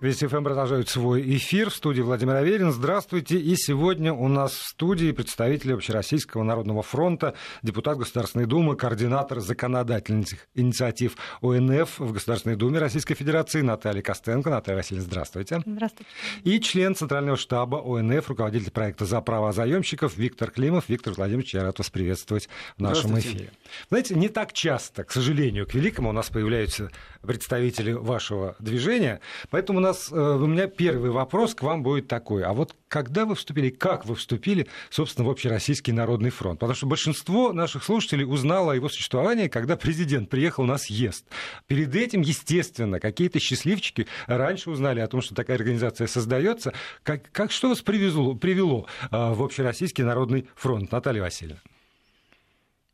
Вести 0.00 0.26
ФМ 0.26 0.44
продолжает 0.44 0.88
свой 0.88 1.20
эфир. 1.36 1.68
В 1.68 1.74
студии 1.74 2.00
Владимир 2.00 2.36
Аверин. 2.36 2.72
Здравствуйте. 2.72 3.38
И 3.38 3.54
сегодня 3.54 4.14
у 4.14 4.28
нас 4.28 4.52
в 4.52 4.68
студии 4.68 5.12
представитель 5.12 5.74
Общероссийского 5.74 6.42
народного 6.42 6.82
фронта, 6.82 7.34
депутат 7.62 7.98
Государственной 7.98 8.46
Думы, 8.46 8.76
координатор 8.76 9.40
законодательных 9.40 10.48
инициатив 10.54 11.16
ОНФ 11.42 11.98
в 11.98 12.12
Государственной 12.14 12.56
Думе 12.56 12.78
Российской 12.78 13.14
Федерации 13.14 13.60
Наталья 13.60 14.00
Костенко. 14.00 14.48
Наталья 14.48 14.78
Васильевна, 14.78 15.04
здравствуйте. 15.04 15.60
Здравствуйте. 15.66 16.10
И 16.44 16.58
член 16.60 16.94
Центрального 16.94 17.36
штаба 17.36 17.82
ОНФ, 17.84 18.26
руководитель 18.26 18.70
проекта 18.70 19.04
«За 19.04 19.20
права 19.20 19.52
заемщиков» 19.52 20.16
Виктор 20.16 20.50
Климов. 20.50 20.84
Виктор 20.88 21.12
Владимирович, 21.12 21.52
я 21.52 21.62
рад 21.62 21.76
вас 21.76 21.90
приветствовать 21.90 22.48
в 22.78 22.80
нашем 22.80 23.18
эфире. 23.18 23.50
Знаете, 23.90 24.14
не 24.14 24.30
так 24.30 24.54
часто, 24.54 25.04
к 25.04 25.12
сожалению, 25.12 25.66
к 25.66 25.74
великому, 25.74 26.08
у 26.08 26.12
нас 26.12 26.30
появляются 26.30 26.90
представители 27.20 27.92
вашего 27.92 28.56
движения. 28.58 29.20
Поэтому 29.50 29.78
у, 29.78 29.82
нас, 29.82 29.89
э, 30.10 30.14
у 30.14 30.46
меня 30.46 30.66
первый 30.66 31.10
вопрос 31.10 31.54
к 31.54 31.62
вам 31.62 31.82
будет 31.82 32.08
такой. 32.08 32.44
А 32.44 32.52
вот 32.52 32.74
когда 32.88 33.24
вы 33.24 33.34
вступили, 33.34 33.70
как 33.70 34.06
вы 34.06 34.14
вступили, 34.14 34.66
собственно, 34.90 35.26
в 35.28 35.30
Общероссийский 35.30 35.92
народный 35.92 36.30
фронт? 36.30 36.58
Потому 36.60 36.74
что 36.74 36.86
большинство 36.86 37.52
наших 37.52 37.84
слушателей 37.84 38.24
узнало 38.24 38.72
о 38.72 38.74
его 38.74 38.88
существовании, 38.88 39.48
когда 39.48 39.76
президент 39.76 40.28
приехал 40.28 40.64
на 40.64 40.78
съезд. 40.78 41.24
Перед 41.66 41.94
этим, 41.94 42.20
естественно, 42.20 43.00
какие-то 43.00 43.38
счастливчики 43.40 44.06
раньше 44.26 44.70
узнали 44.70 45.00
о 45.00 45.08
том, 45.08 45.20
что 45.20 45.34
такая 45.34 45.56
организация 45.56 46.06
создается. 46.06 46.72
Как, 47.02 47.30
как, 47.32 47.52
что 47.52 47.68
вас 47.68 47.80
привезло, 47.80 48.34
привело 48.34 48.86
э, 49.10 49.32
в 49.32 49.42
Общероссийский 49.42 50.04
народный 50.04 50.48
фронт, 50.54 50.92
Наталья 50.92 51.22
Васильевна? 51.22 51.60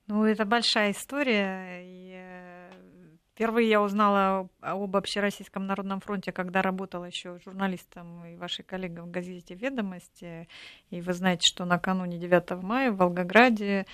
Ну, 0.09 0.25
это 0.25 0.45
большая 0.45 0.93
история. 0.93 2.06
Впервые 3.37 3.69
я 3.69 3.83
узнала 3.83 4.49
об 4.63 4.97
Общероссийском 4.97 5.67
народном 5.67 6.01
фронте, 6.01 6.33
когда 6.33 6.63
работала 6.63 7.05
еще 7.05 7.39
журналистом 7.45 8.25
и 8.25 8.35
вашей 8.35 8.65
коллегой 8.65 9.05
в 9.05 9.11
газете 9.11 9.55
«Ведомости». 9.55 10.49
И 10.89 11.03
вы 11.03 11.13
знаете, 11.13 11.43
что 11.45 11.67
накануне 11.67 12.17
9 12.17 12.63
мая 12.63 12.91
в 12.91 12.97
Волгограде 12.97 13.85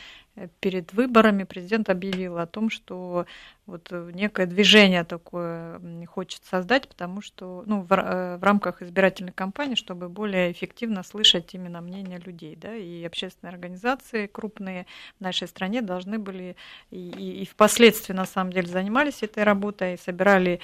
перед 0.60 0.92
выборами 0.94 1.44
президент 1.44 1.90
объявил 1.90 2.38
о 2.38 2.46
том, 2.46 2.70
что 2.70 3.26
вот 3.66 3.88
э, 3.90 4.10
некое 4.14 4.46
движение 4.46 5.04
такое 5.04 5.80
хочет 6.06 6.42
создать, 6.44 6.88
потому 6.88 7.20
что 7.20 7.62
ну, 7.66 7.82
в, 7.82 7.92
э, 7.92 8.38
в 8.38 8.42
рамках 8.42 8.80
избирательной 8.80 9.32
кампании, 9.32 9.74
чтобы 9.74 10.08
более 10.08 10.50
эффективно 10.50 11.02
слышать 11.02 11.52
именно 11.54 11.82
мнение 11.82 12.18
людей. 12.18 12.56
Да, 12.56 12.74
и 12.74 13.04
общественные 13.04 13.52
организации 13.52 14.26
крупные 14.26 14.86
в 15.18 15.22
нашей 15.22 15.48
стране 15.48 15.82
должны 15.82 16.18
были 16.18 16.56
и, 16.90 17.10
и, 17.10 17.42
и 17.42 17.46
впоследствии 17.46 18.14
на 18.14 18.24
самом 18.24 18.52
деле 18.52 18.68
занимались 18.68 19.22
этой 19.22 19.44
работой, 19.44 19.94
и 19.94 19.98
собирали 19.98 20.60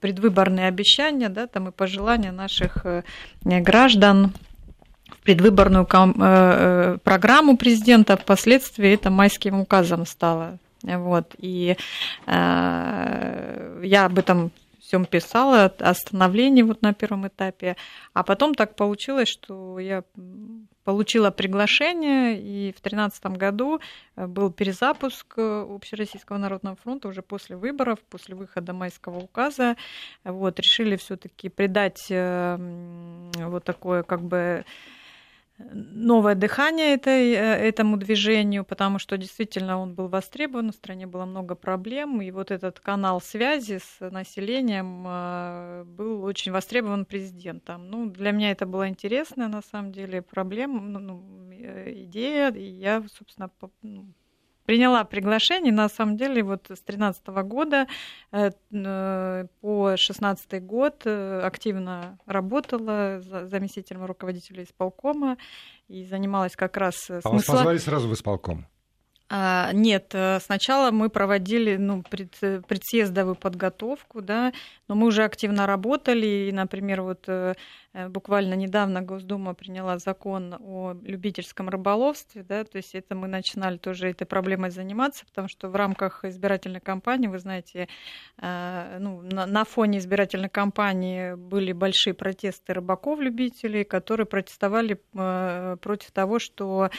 предвыборные 0.00 0.66
обещания 0.66 1.28
да, 1.28 1.46
там 1.46 1.68
и 1.68 1.70
пожелания 1.70 2.32
наших 2.32 2.84
граждан 3.44 4.32
предвыборную 5.22 5.86
э, 5.90 6.12
э, 6.18 6.98
программу 7.04 7.56
президента, 7.56 8.16
впоследствии 8.16 8.92
это 8.92 9.10
майским 9.10 9.60
указом 9.60 10.06
стало. 10.06 10.58
Вот. 10.82 11.34
И 11.38 11.76
э, 12.26 13.80
я 13.84 14.04
об 14.06 14.18
этом 14.18 14.50
всем 14.80 15.04
писала, 15.04 15.66
о 15.78 15.94
становлении 15.94 16.62
вот 16.62 16.82
на 16.82 16.92
первом 16.92 17.28
этапе. 17.28 17.76
А 18.12 18.24
потом 18.24 18.54
так 18.54 18.74
получилось, 18.74 19.28
что 19.28 19.78
я 19.78 20.02
получила 20.82 21.30
приглашение, 21.30 22.40
и 22.40 22.72
в 22.72 22.82
2013 22.82 23.26
году 23.26 23.80
был 24.16 24.50
перезапуск 24.50 25.38
Общероссийского 25.38 26.38
народного 26.38 26.74
фронта 26.74 27.06
уже 27.06 27.22
после 27.22 27.56
выборов, 27.56 28.00
после 28.08 28.34
выхода 28.34 28.72
майского 28.72 29.18
указа. 29.18 29.76
Вот, 30.24 30.58
решили 30.58 30.96
все 30.96 31.16
таки 31.16 31.48
придать 31.48 32.06
вот 32.10 33.64
такое 33.64 34.02
как 34.02 34.22
бы 34.22 34.64
новое 35.72 36.34
дыхание 36.34 36.94
этой, 36.94 37.32
э, 37.32 37.68
этому 37.68 37.96
движению, 37.96 38.64
потому 38.64 38.98
что 38.98 39.16
действительно 39.16 39.78
он 39.78 39.94
был 39.94 40.08
востребован, 40.08 40.72
в 40.72 40.74
стране 40.74 41.06
было 41.06 41.24
много 41.24 41.54
проблем, 41.54 42.20
и 42.20 42.30
вот 42.30 42.50
этот 42.50 42.80
канал 42.80 43.20
связи 43.20 43.78
с 43.78 44.10
населением 44.10 45.04
э, 45.06 45.84
был 45.84 46.24
очень 46.24 46.52
востребован 46.52 47.04
президентом. 47.04 47.88
Ну, 47.88 48.10
для 48.10 48.32
меня 48.32 48.50
это 48.50 48.66
была 48.66 48.88
интересная, 48.88 49.48
на 49.48 49.62
самом 49.62 49.92
деле, 49.92 50.22
проблема, 50.22 50.80
ну, 50.80 50.98
ну 50.98 51.50
э, 51.52 51.92
идея, 52.04 52.50
и 52.50 52.64
я, 52.64 53.04
собственно, 53.08 53.50
ну, 53.82 54.06
приняла 54.70 55.02
приглашение. 55.02 55.72
На 55.72 55.88
самом 55.88 56.16
деле, 56.16 56.44
вот 56.44 56.66
с 56.66 56.80
2013 56.84 57.26
года 57.26 57.88
э, 58.30 58.52
э, 58.70 59.46
по 59.60 59.88
2016 59.88 60.62
год 60.64 61.02
э, 61.06 61.40
активно 61.42 62.20
работала 62.24 63.20
заместителем 63.20 64.04
руководителя 64.04 64.62
исполкома 64.62 65.38
и 65.88 66.04
занималась 66.04 66.54
как 66.54 66.76
раз... 66.76 67.10
А 67.10 67.20
смысла... 67.20 67.30
вас 67.32 67.46
позвали 67.46 67.78
сразу 67.78 68.08
в 68.08 68.14
исполком? 68.14 68.68
А, 69.28 69.72
нет, 69.72 70.14
сначала 70.40 70.92
мы 70.92 71.08
проводили 71.08 71.74
ну, 71.74 72.04
пред, 72.08 72.38
предсъездовую 72.68 73.34
подготовку, 73.34 74.20
да, 74.22 74.52
но 74.86 74.94
мы 74.94 75.08
уже 75.08 75.24
активно 75.24 75.66
работали, 75.66 76.48
и, 76.48 76.52
например, 76.52 77.02
вот 77.02 77.28
буквально 78.08 78.54
недавно 78.54 79.02
Госдума 79.02 79.54
приняла 79.54 79.98
закон 79.98 80.54
о 80.60 80.94
любительском 81.02 81.68
рыболовстве, 81.68 82.44
да, 82.48 82.64
то 82.64 82.76
есть 82.76 82.94
это 82.94 83.14
мы 83.14 83.26
начинали 83.26 83.78
тоже 83.78 84.08
этой 84.08 84.26
проблемой 84.26 84.70
заниматься, 84.70 85.24
потому 85.26 85.48
что 85.48 85.68
в 85.68 85.74
рамках 85.74 86.24
избирательной 86.24 86.80
кампании, 86.80 87.26
вы 87.28 87.38
знаете, 87.38 87.88
э, 88.38 88.98
ну, 89.00 89.22
на, 89.22 89.46
на 89.46 89.64
фоне 89.64 89.98
избирательной 89.98 90.48
кампании 90.48 91.34
были 91.34 91.72
большие 91.72 92.14
протесты 92.14 92.74
рыбаков-любителей, 92.74 93.84
которые 93.84 94.26
протестовали 94.26 95.00
э, 95.14 95.76
против 95.80 96.12
того, 96.12 96.38
что 96.38 96.90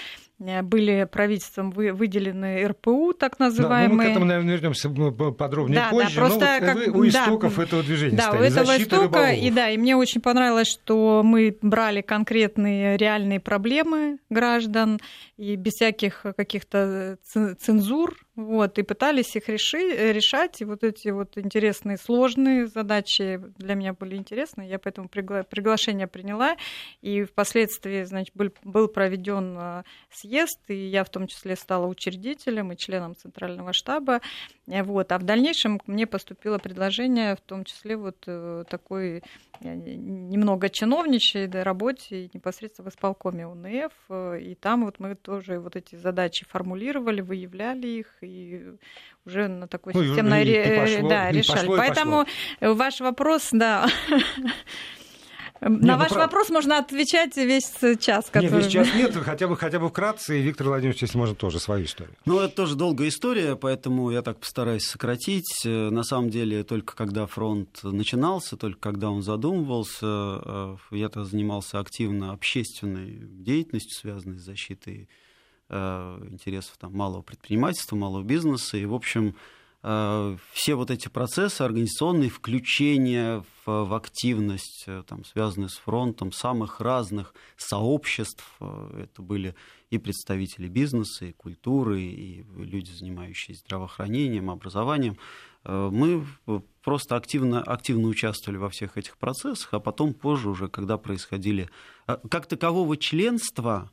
были 0.64 1.08
правительством 1.12 1.70
выделены 1.70 2.68
РПУ, 2.68 3.14
так 3.14 3.38
называемые. 3.40 3.88
Да, 3.88 3.94
ну 3.94 3.96
мы 3.96 4.06
к 4.06 4.10
этому, 4.10 4.26
наверное, 4.26 4.56
вернемся 4.56 4.90
подробнее 5.34 5.82
да, 5.82 5.90
позже. 5.90 6.16
Да, 6.16 6.22
просто 6.22 6.40
но 6.40 6.52
вот 6.52 6.60
как, 6.60 6.76
вы 6.76 7.00
у 7.00 7.08
истоков 7.08 7.56
да, 7.56 7.64
этого 7.64 7.84
движения 7.84 8.18
Да, 8.18 8.24
стояли, 8.24 8.44
у 8.44 8.48
этого 8.48 8.78
истока, 8.78 9.32
и 9.32 9.52
да, 9.52 9.70
и 9.70 9.78
мне 9.78 9.96
очень 9.96 10.20
понравилось, 10.20 10.68
что 10.84 11.22
мы 11.24 11.58
брали 11.62 12.02
конкретные 12.02 12.98
реальные 12.98 13.40
проблемы 13.40 14.20
граждан 14.30 15.00
и 15.38 15.56
без 15.56 15.74
всяких 15.74 16.26
каких-то 16.36 17.18
цензур, 17.60 18.16
вот, 18.36 18.80
и 18.80 18.84
пытались 18.84 19.36
их 19.36 19.50
реши, 19.50 20.14
решать. 20.14 20.62
И 20.62 20.66
вот 20.66 20.84
эти 20.84 21.10
вот 21.10 21.38
интересные, 21.38 21.98
сложные 21.98 22.68
задачи 22.68 23.42
для 23.58 23.76
меня 23.76 23.94
были 23.94 24.16
интересны. 24.16 24.68
Я 24.68 24.80
поэтому 24.80 25.08
пригла- 25.08 25.44
приглашение 25.44 26.08
приняла. 26.08 26.56
И 27.02 27.24
впоследствии, 27.24 28.04
значит, 28.04 28.34
был, 28.34 28.52
был 28.64 28.88
проведен 28.88 29.58
а, 29.58 29.84
съезд, 30.10 30.60
и 30.70 30.76
я 30.76 31.04
в 31.04 31.10
том 31.10 31.28
числе 31.28 31.58
стала 31.58 31.88
учредителем 31.88 32.72
и 32.72 32.78
членом 32.78 33.16
Центрального 33.16 33.74
штаба. 33.74 34.22
Вот. 34.66 35.12
А 35.12 35.20
в 35.20 35.24
дальнейшем 35.24 35.82
мне 35.86 36.08
поступило 36.08 36.58
предложение, 36.58 37.36
в 37.36 37.42
том 37.42 37.66
числе 37.66 37.98
вот 37.98 38.24
э, 38.28 38.64
такой 38.70 39.24
немного 39.64 40.70
чиновничьей 40.70 41.48
да, 41.48 41.64
работе 41.64 42.30
непосредственно 42.34 42.90
в 42.90 42.94
исполкоме 42.94 43.48
УНФ. 43.48 43.92
Э, 44.10 44.40
и 44.42 44.56
там 44.56 44.86
вот 44.86 45.00
мы 45.00 45.16
тоже 45.16 45.60
вот 45.60 45.76
эти 45.76 45.96
задачи 45.96 46.46
формулировали, 46.46 47.22
выявляли 47.22 47.88
их 47.88 48.21
и 48.22 48.76
уже 49.26 49.48
на 49.48 49.68
такой 49.68 49.94
ну, 49.94 50.04
системной 50.04 50.44
и, 50.46 50.52
и 50.52 50.80
пошло, 50.80 51.10
да, 51.10 51.32
решали. 51.32 51.60
Пошло, 51.60 51.78
Поэтому 51.78 52.26
пошло. 52.60 52.76
ваш 52.76 53.00
вопрос, 53.02 53.50
да. 53.52 53.88
На 55.62 55.70
Нет, 55.70 55.82
ну 55.84 55.98
ваш 55.98 56.12
ну, 56.12 56.18
вопрос 56.18 56.50
можно 56.50 56.80
отвечать 56.80 57.38
весь 57.38 57.72
час. 58.00 58.32
Который... 58.32 58.52
Нет, 58.52 58.64
весь 58.64 58.68
час 58.68 58.88
нет, 58.96 59.16
хотя 59.16 59.48
бы, 59.48 59.56
хотя 59.56 59.78
бы 59.78 59.90
вкратце. 59.90 60.40
И 60.40 60.42
Виктор 60.42 60.68
Владимирович, 60.68 61.04
если 61.04 61.20
можно, 61.20 61.36
тоже 61.36 61.60
свою 61.60 61.86
историю. 61.86 62.16
Ну, 62.26 62.40
это 62.40 62.56
тоже 62.56 62.76
долгая 62.76 63.10
история, 63.10 63.56
поэтому 63.56 64.10
я 64.10 64.24
так 64.24 64.40
постараюсь 64.40 64.86
сократить. 64.86 65.64
Э, 65.64 65.92
на 65.92 66.02
самом 66.02 66.32
деле, 66.32 66.64
только 66.64 66.96
когда 66.96 67.28
фронт 67.28 67.84
начинался, 67.84 68.58
только 68.58 68.80
когда 68.80 69.12
он 69.12 69.22
задумывался, 69.22 69.98
э, 70.02 70.78
я-то 70.90 71.26
занимался 71.26 71.78
активно 71.78 72.32
общественной 72.32 73.20
деятельностью, 73.22 73.96
связанной 74.00 74.40
с 74.40 74.44
защитой 74.44 75.10
интересов 75.72 76.78
там, 76.78 76.94
малого 76.94 77.22
предпринимательства, 77.22 77.96
малого 77.96 78.24
бизнеса. 78.24 78.78
И, 78.78 78.86
в 78.86 78.94
общем, 78.94 79.36
Э, 79.84 80.38
все 80.54 80.76
вот 80.76 80.92
эти 80.92 81.08
процессы 81.08 81.62
организационные, 81.64 82.30
включение 82.30 83.44
в, 83.66 83.86
в 83.86 83.94
активность, 83.96 84.84
э, 84.86 85.04
там, 85.08 85.26
связанные 85.26 85.70
с 85.70 85.78
фронтом, 85.78 86.32
самых 86.32 86.80
разных 86.80 87.34
сообществ, 87.58 88.44
э, 88.60 89.06
это 89.06 89.22
были 89.24 89.56
и 89.90 89.98
представители 89.98 90.68
бизнеса, 90.68 91.26
и 91.26 91.32
культуры, 91.34 92.02
и 92.02 92.46
люди, 92.58 92.92
занимающиеся 92.92 93.62
здравоохранением, 93.66 94.50
образованием, 94.50 95.18
мы 95.64 96.26
просто 96.82 97.18
активно, 97.18 97.62
активно 97.62 98.08
участвовали 98.08 98.58
во 98.58 98.70
всех 98.70 98.98
этих 98.98 99.18
процессах, 99.18 99.76
а 99.76 99.80
потом 99.80 100.16
позже 100.16 100.50
уже, 100.50 100.70
когда 100.70 100.98
происходили... 100.98 101.70
Как 102.08 102.48
такового 102.48 102.98
членства 102.98 103.92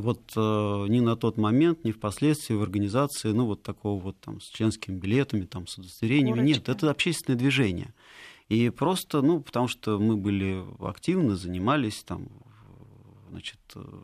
вот 0.00 0.32
э, 0.36 0.40
ни 0.88 1.00
на 1.00 1.16
тот 1.16 1.36
момент, 1.36 1.84
ни 1.84 1.90
впоследствии 1.90 2.54
в 2.54 2.62
организации, 2.62 3.32
ну, 3.32 3.46
вот 3.46 3.62
такого 3.62 4.00
вот 4.00 4.20
там 4.20 4.40
с 4.40 4.48
членскими 4.48 4.96
билетами, 4.96 5.44
там, 5.44 5.66
с 5.66 5.76
удостоверениями, 5.76 6.36
Корочка. 6.36 6.58
нет, 6.58 6.68
это 6.68 6.90
общественное 6.90 7.38
движение. 7.38 7.92
И 8.48 8.70
просто, 8.70 9.22
ну, 9.22 9.40
потому 9.40 9.68
что 9.68 9.98
мы 9.98 10.16
были 10.16 10.64
активны, 10.80 11.34
занимались 11.34 12.02
там, 12.04 12.28
значит, 13.30 13.58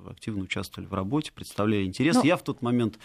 активно 0.07 0.43
участвовали 0.43 0.89
в 0.89 0.93
работе, 0.93 1.33
представляли 1.33 1.85
интерес. 1.85 2.17
Но... 2.17 2.21
Ну, 2.23 2.27
Я 2.27 2.37
в 2.37 2.43
тот 2.43 2.61
момент 2.61 2.99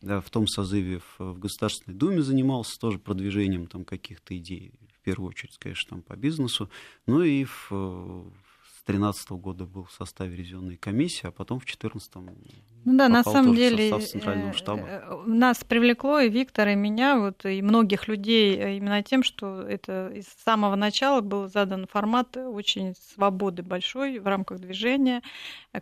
да, 0.00 0.20
в 0.20 0.30
том 0.30 0.46
созыве 0.46 1.00
в 1.18 1.38
Государственной 1.38 1.96
Думе 1.96 2.22
занимался 2.22 2.78
тоже 2.80 2.98
продвижением 2.98 3.66
там 3.66 3.84
каких-то 3.84 4.36
идей, 4.36 4.72
в 4.94 5.04
первую 5.04 5.28
очередь, 5.28 5.58
конечно, 5.58 5.90
там 5.90 6.02
по 6.02 6.16
бизнесу, 6.16 6.70
ну 7.06 7.22
и 7.22 7.44
в, 7.44 7.70
2013 8.92 9.30
года 9.32 9.66
был 9.66 9.84
в 9.84 9.92
составе 9.92 10.36
ревизионной 10.36 10.76
комиссии, 10.76 11.26
а 11.26 11.30
потом 11.30 11.58
в 11.58 11.64
2014 11.64 12.10
ну 12.84 12.96
да, 12.96 13.08
на 13.08 13.22
самом 13.22 13.54
деле 13.54 13.90
э, 13.90 14.52
штаба. 14.54 14.82
Э, 14.86 15.22
нас 15.26 15.62
привлекло 15.64 16.18
и 16.18 16.30
Виктора, 16.30 16.72
и 16.72 16.76
меня, 16.76 17.18
вот, 17.18 17.44
и 17.44 17.60
многих 17.60 18.08
людей 18.08 18.56
э, 18.56 18.76
именно 18.78 19.02
тем, 19.02 19.22
что 19.22 19.62
это 19.62 20.12
с 20.16 20.42
самого 20.44 20.76
начала 20.76 21.20
был 21.20 21.46
задан 21.46 21.86
формат 21.86 22.38
очень 22.38 22.94
свободы 22.94 23.62
большой 23.62 24.18
в 24.18 24.26
рамках 24.26 24.60
движения. 24.60 25.20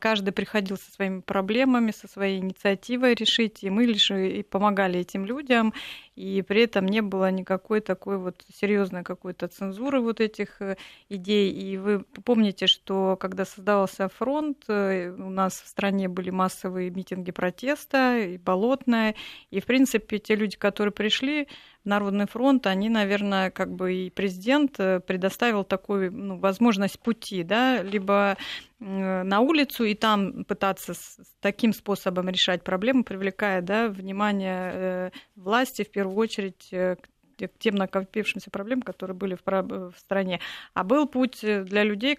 Каждый 0.00 0.32
приходил 0.32 0.76
со 0.76 0.90
своими 0.90 1.20
проблемами, 1.20 1.92
со 1.92 2.08
своей 2.08 2.40
инициативой 2.40 3.14
решить, 3.14 3.62
и 3.62 3.70
мы 3.70 3.84
лишь 3.84 4.10
и 4.10 4.42
помогали 4.42 4.98
этим 4.98 5.24
людям, 5.24 5.72
и 6.18 6.42
при 6.42 6.62
этом 6.62 6.86
не 6.86 7.00
было 7.00 7.30
никакой 7.30 7.80
такой 7.80 8.18
вот 8.18 8.44
серьезной 8.52 9.04
какой-то 9.04 9.46
цензуры 9.46 10.00
вот 10.00 10.20
этих 10.20 10.60
идей. 11.08 11.52
И 11.52 11.76
вы 11.76 12.00
помните, 12.24 12.66
что 12.66 13.16
когда 13.20 13.44
создавался 13.44 14.08
фронт, 14.08 14.64
у 14.68 15.30
нас 15.30 15.60
в 15.60 15.68
стране 15.68 16.08
были 16.08 16.30
массовые 16.30 16.90
митинги 16.90 17.30
протеста, 17.30 18.18
и 18.18 18.36
Болотная. 18.36 19.14
И, 19.50 19.60
в 19.60 19.66
принципе, 19.66 20.18
те 20.18 20.34
люди, 20.34 20.56
которые 20.56 20.92
пришли 20.92 21.46
Народный 21.84 22.26
фронт, 22.26 22.66
они, 22.66 22.88
наверное, 22.88 23.50
как 23.50 23.72
бы 23.72 23.94
и 23.94 24.10
президент 24.10 24.78
э, 24.78 25.00
предоставил 25.00 25.64
такую 25.64 26.12
ну, 26.12 26.38
возможность 26.38 26.98
пути, 26.98 27.42
да, 27.42 27.82
либо 27.82 28.36
на 28.80 29.40
улицу 29.40 29.84
и 29.84 29.94
там 29.94 30.44
пытаться 30.44 30.94
с 30.94 31.18
таким 31.40 31.72
способом 31.72 32.28
решать 32.28 32.62
проблемы, 32.62 33.02
привлекая 33.02 33.60
да, 33.60 33.88
внимание 33.88 34.70
э, 34.72 35.10
власти 35.34 35.82
в 35.82 35.90
первую 35.90 36.16
очередь 36.16 36.68
э, 36.72 36.96
к 36.96 37.58
тем 37.58 37.76
накопившимся 37.76 38.50
проблемам, 38.50 38.82
которые 38.82 39.16
были 39.16 39.34
в, 39.34 39.42
в 39.44 39.94
стране. 39.98 40.40
А 40.74 40.84
был 40.84 41.06
путь 41.06 41.40
для 41.40 41.84
людей, 41.84 42.18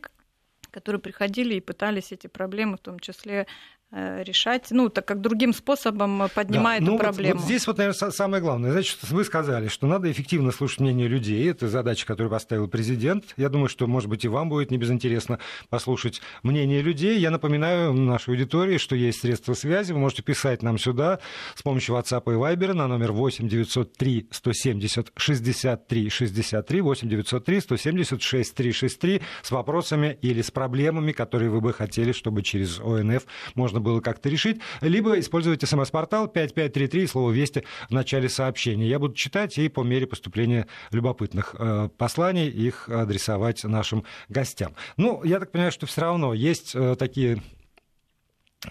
которые 0.72 1.02
приходили 1.02 1.56
и 1.56 1.62
пытались 1.62 2.12
эти 2.12 2.28
проблемы, 2.28 2.78
в 2.78 2.82
том 2.82 3.00
числе 3.00 3.42
Э, 3.42 3.46
решать, 3.92 4.68
ну, 4.70 4.90
так 4.90 5.06
как 5.06 5.22
другим 5.22 5.54
способом 5.54 6.30
поднимает 6.36 6.84
да, 6.84 6.92
ну, 6.92 6.96
эту 6.96 7.04
проблему. 7.04 7.34
Вот, 7.34 7.42
вот 7.42 7.46
здесь 7.46 7.66
вот, 7.66 7.78
наверное, 7.78 8.12
самое 8.12 8.42
главное. 8.42 8.72
Значит, 8.72 9.00
вы 9.10 9.24
сказали, 9.24 9.68
что 9.68 9.88
надо 9.88 10.12
эффективно 10.12 10.52
слушать 10.52 10.80
мнение 10.80 11.08
людей. 11.08 11.50
Это 11.50 11.68
задача, 11.68 12.06
которую 12.06 12.30
поставил 12.30 12.68
президент. 12.68 13.34
Я 13.38 13.50
думаю, 13.50 13.68
что, 13.68 13.88
может 13.88 14.10
быть, 14.10 14.26
и 14.26 14.28
вам 14.28 14.50
будет 14.50 14.70
не 14.70 14.78
безинтересно 14.78 15.40
послушать 15.70 16.22
мнение 16.44 16.82
людей. 16.82 17.18
Я 17.20 17.32
напоминаю 17.32 17.94
нашей 17.94 18.32
аудитории, 18.32 18.78
что 18.78 18.96
есть 18.96 19.22
средства 19.22 19.54
связи. 19.54 19.92
Вы 19.92 20.00
можете 20.00 20.22
писать 20.22 20.62
нам 20.62 20.78
сюда 20.78 21.20
с 21.56 21.64
помощью 21.64 21.96
WhatsApp 21.96 22.24
и 22.28 22.36
Viber 22.36 22.74
на 22.74 22.88
номер 22.88 23.12
8 23.12 23.48
903 23.48 24.28
170 24.30 25.12
63 25.16 26.10
63 26.10 26.82
8 26.82 27.10
903 27.10 27.62
170 27.62 28.22
6363 28.22 29.22
с 29.42 29.52
вопросами 29.52 30.18
или 30.22 30.42
с 30.42 30.52
проблемами, 30.52 31.12
которые 31.12 31.50
вы 31.50 31.62
бы 31.62 31.74
хотели, 31.74 32.12
чтобы 32.12 32.44
через 32.44 32.80
ОНФ 32.80 33.26
можно 33.56 33.79
можно 33.80 33.81
было 33.81 34.02
как-то 34.02 34.30
решить, 34.30 34.60
либо 34.81 35.20
использовать 35.20 35.68
смс-портал 35.68 36.28
5533 36.28 37.08
слово 37.08 37.31
«Вести» 37.31 37.64
в 37.90 37.92
начале 37.92 38.30
сообщения. 38.30 38.88
Я 38.88 39.00
буду 39.00 39.14
читать 39.14 39.58
и 39.58 39.70
по 39.70 39.84
мере 39.84 40.06
поступления 40.06 40.68
любопытных 40.92 41.56
э, 41.58 41.90
посланий 41.98 42.48
их 42.48 42.90
адресовать 42.90 43.64
нашим 43.64 44.04
гостям. 44.30 44.74
Ну, 44.98 45.24
я 45.24 45.40
так 45.40 45.52
понимаю, 45.52 45.72
что 45.72 45.86
все 45.86 46.02
равно 46.02 46.34
есть 46.34 46.76
э, 46.76 46.96
такие 46.98 47.42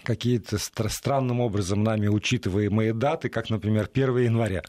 какие-то 0.03 0.59
странным 0.59 1.39
образом 1.39 1.83
нами 1.83 2.07
учитываемые 2.07 2.93
даты, 2.93 3.29
как, 3.29 3.49
например, 3.49 3.89
1 3.91 4.17
января 4.17 4.61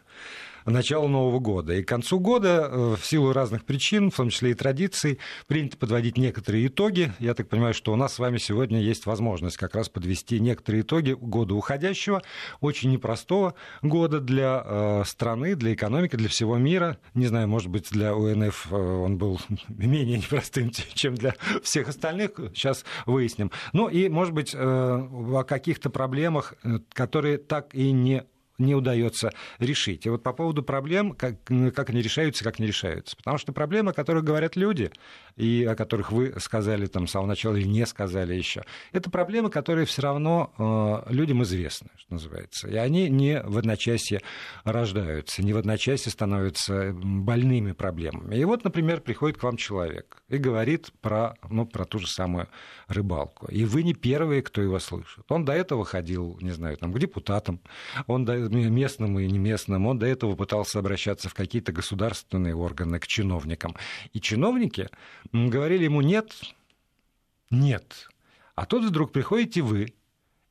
начала 0.65 1.09
Нового 1.09 1.39
года. 1.39 1.75
И 1.75 1.83
к 1.83 1.89
концу 1.89 2.19
года 2.19 2.69
э, 2.71 2.97
в 3.01 3.05
силу 3.05 3.33
разных 3.33 3.65
причин, 3.65 4.11
в 4.11 4.17
том 4.17 4.31
числе 4.31 4.53
и 4.53 4.55
традиций, 4.55 5.19
принято 5.47 5.77
подводить 5.77 6.17
некоторые 6.17 6.67
итоги. 6.67 7.13
Я 7.19 7.35
так 7.35 7.49
понимаю, 7.49 7.75
что 7.75 7.93
у 7.93 7.97
нас 7.97 8.15
с 8.15 8.19
вами 8.19 8.39
сегодня 8.39 8.81
есть 8.81 9.07
возможность 9.07 9.57
как 9.57 9.75
раз 9.75 9.89
подвести 9.89 10.41
некоторые 10.41 10.83
итоги 10.83 11.13
года 11.13 11.55
уходящего, 11.55 12.23
очень 12.61 12.91
непростого 12.91 13.55
года 13.83 14.21
для 14.21 14.63
э, 14.65 15.03
страны, 15.07 15.55
для 15.55 15.75
экономики, 15.75 16.17
для 16.17 16.29
всего 16.29 16.57
мира. 16.57 16.99
Не 17.15 17.27
знаю, 17.27 17.49
может 17.49 17.69
быть, 17.69 17.91
для 17.91 18.15
УНФ 18.15 18.69
э, 18.71 18.77
он 18.77 19.19
был 19.19 19.41
менее 19.69 20.19
непростым, 20.19 20.71
чем 20.95 21.15
для 21.15 21.35
всех 21.63 21.89
остальных. 21.89 22.33
Сейчас 22.55 22.85
выясним. 23.07 23.51
Ну 23.73 23.89
и, 23.89 24.09
может 24.09 24.35
быть, 24.35 24.55
о 24.55 25.45
каких-то 25.45 25.91
проблемах, 25.91 26.55
которые 26.93 27.39
так 27.39 27.75
и 27.75 27.93
не 27.93 28.25
не 28.61 28.75
удается 28.75 29.33
решить. 29.59 30.07
И 30.07 30.11
вот 30.11 30.23
по 30.23 30.33
поводу 30.33 30.63
проблем, 30.63 31.13
как, 31.13 31.37
как 31.75 31.91
они 31.91 32.03
решаются, 32.03 32.45
как 32.45 32.59
не 32.59 32.67
решаются. 32.67 33.17
Потому 33.17 33.39
что 33.39 33.53
проблемы, 33.53 33.91
о 33.91 33.95
которых 33.95 34.25
говорят 34.25 34.57
люди, 34.57 34.91
и 35.37 35.65
о 35.65 35.75
которых 35.75 36.13
вы 36.13 36.35
сказали 36.39 36.87
там 36.87 37.07
с 37.07 37.13
самого 37.13 37.29
начала 37.29 37.57
или 37.57 37.67
не 37.67 37.87
сказали 37.87 38.35
еще, 38.35 38.63
это 38.93 39.11
проблемы, 39.11 39.51
которые 39.51 39.87
все 39.87 40.03
равно 40.03 40.53
э, 41.09 41.13
людям 41.13 41.43
известны, 41.43 41.89
что 41.97 42.15
называется. 42.15 42.69
И 42.69 42.77
они 42.77 43.09
не 43.09 43.41
в 43.43 43.59
одночасье 43.59 44.21
рождаются, 44.65 45.43
не 45.43 45.53
в 45.53 45.57
одночасье 45.57 46.13
становятся 46.13 46.93
больными 46.93 47.73
проблемами. 47.73 48.37
И 48.37 48.45
вот, 48.45 48.65
например, 48.65 49.01
приходит 49.01 49.39
к 49.39 49.43
вам 49.43 49.57
человек 49.57 50.23
и 50.29 50.37
говорит 50.37 50.93
про, 51.01 51.35
ну, 51.49 51.67
про 51.67 51.85
ту 51.85 51.99
же 51.99 52.07
самую 52.07 52.49
рыбалку. 52.89 53.47
И 53.47 53.65
вы 53.65 53.83
не 53.83 53.95
первые, 53.95 54.43
кто 54.43 54.61
его 54.61 54.79
слышит. 54.79 55.25
Он 55.29 55.45
до 55.45 55.53
этого 55.53 55.85
ходил, 55.85 56.39
не 56.41 56.51
знаю, 56.51 56.77
там, 56.77 56.93
к 56.93 56.99
депутатам, 56.99 57.61
он 58.07 58.25
до, 58.25 58.49
местным 58.51 59.19
и 59.19 59.27
не 59.27 59.39
местным, 59.39 59.87
он 59.87 59.99
до 59.99 60.07
этого 60.07 60.37
пытался 60.37 60.79
обращаться 60.79 61.29
в 61.29 61.35
какие-то 61.35 61.73
государственные 61.73 62.55
органы, 62.55 62.99
к 62.99 63.07
чиновникам. 63.07 63.77
И 64.13 64.21
чиновники 64.21 64.89
говорили 65.33 65.85
ему 65.85 66.01
«нет, 66.01 66.33
нет». 67.51 68.09
А 68.55 68.67
тут 68.67 68.85
вдруг 68.85 69.13
приходите 69.13 69.63
вы, 69.63 69.95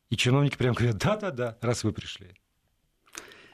и 0.10 0.18
чиновники 0.18 0.58
прям 0.58 0.74
говорят 0.74 0.98
«да-да-да, 0.98 1.58
раз 1.62 1.84
вы 1.84 1.92
пришли». 1.92 2.34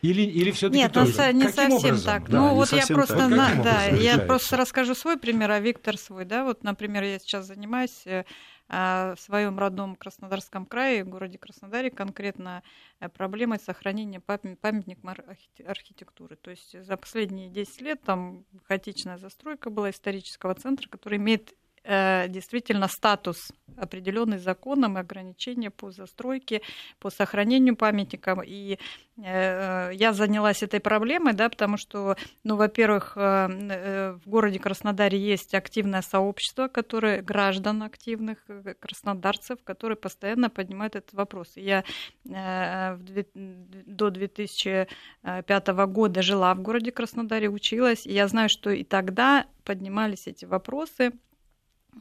Или, 0.02 0.22
или 0.22 0.52
все-таки 0.52 0.84
Нет, 0.84 0.94
тоже? 0.94 1.12
не 1.34 1.46
Каким 1.46 1.52
совсем 1.52 1.74
образом? 1.74 2.06
так. 2.06 2.30
Да, 2.30 2.38
ну 2.38 2.54
вот 2.54 2.72
я 2.72 2.86
просто, 2.86 3.18
так. 3.18 3.30
на, 3.30 3.64
да, 3.64 3.86
я 3.86 4.20
просто 4.20 4.56
расскажу 4.56 4.94
свой 4.94 5.18
пример, 5.18 5.50
а 5.50 5.60
Виктор 5.60 5.98
свой, 5.98 6.26
да. 6.26 6.44
Вот, 6.44 6.64
например, 6.64 7.04
я 7.04 7.18
сейчас 7.18 7.48
занимаюсь 7.48 8.06
э, 8.06 8.24
в 8.68 9.16
своем 9.20 9.60
родном 9.60 9.96
Краснодарском 9.96 10.66
крае, 10.66 11.04
в 11.04 11.10
городе 11.10 11.38
Краснодаре, 11.38 11.92
конкретно 11.92 12.64
э, 13.00 13.10
проблемой 13.10 13.60
сохранения 13.60 14.20
памятников 14.20 15.18
архитектуры. 15.66 16.36
То 16.36 16.52
есть 16.52 16.84
за 16.84 16.98
последние 16.98 17.50
10 17.50 17.82
лет 17.82 18.02
там 18.02 18.46
хаотичная 18.64 19.18
застройка 19.18 19.70
была 19.70 19.92
исторического 19.92 20.56
центра, 20.56 20.90
который 20.90 21.18
имеет 21.20 21.54
действительно 21.86 22.88
статус 22.88 23.52
определенный 23.78 24.38
законом 24.38 24.98
и 24.98 25.02
ограничения 25.02 25.70
по 25.70 25.92
застройке, 25.92 26.62
по 27.00 27.10
сохранению 27.10 27.76
памятников. 27.76 28.40
И 28.46 28.80
э, 29.18 29.92
я 29.94 30.14
занялась 30.14 30.64
этой 30.64 30.80
проблемой, 30.80 31.34
да, 31.34 31.50
потому 31.50 31.78
что, 31.78 32.16
ну, 32.44 32.56
во-первых, 32.56 33.14
э, 33.16 34.18
в 34.24 34.30
городе 34.30 34.60
Краснодаре 34.60 35.20
есть 35.20 35.54
активное 35.54 36.02
сообщество, 36.02 36.68
которое 36.68 37.22
граждан 37.22 37.84
активных, 37.84 38.40
краснодарцев, 38.80 39.64
которые 39.64 39.98
постоянно 39.98 40.50
поднимают 40.50 40.96
этот 40.96 41.14
вопрос. 41.14 41.52
И 41.56 41.62
я 41.62 41.84
до 42.24 44.10
2005 44.10 45.68
года 45.88 46.22
жила 46.22 46.54
в 46.54 46.62
городе 46.62 46.92
Краснодаре, 46.92 47.50
училась, 47.50 48.06
и 48.06 48.14
я 48.14 48.28
знаю, 48.28 48.50
что 48.50 48.70
и 48.70 48.84
тогда 48.84 49.46
поднимались 49.64 50.28
эти 50.28 50.46
вопросы, 50.46 51.12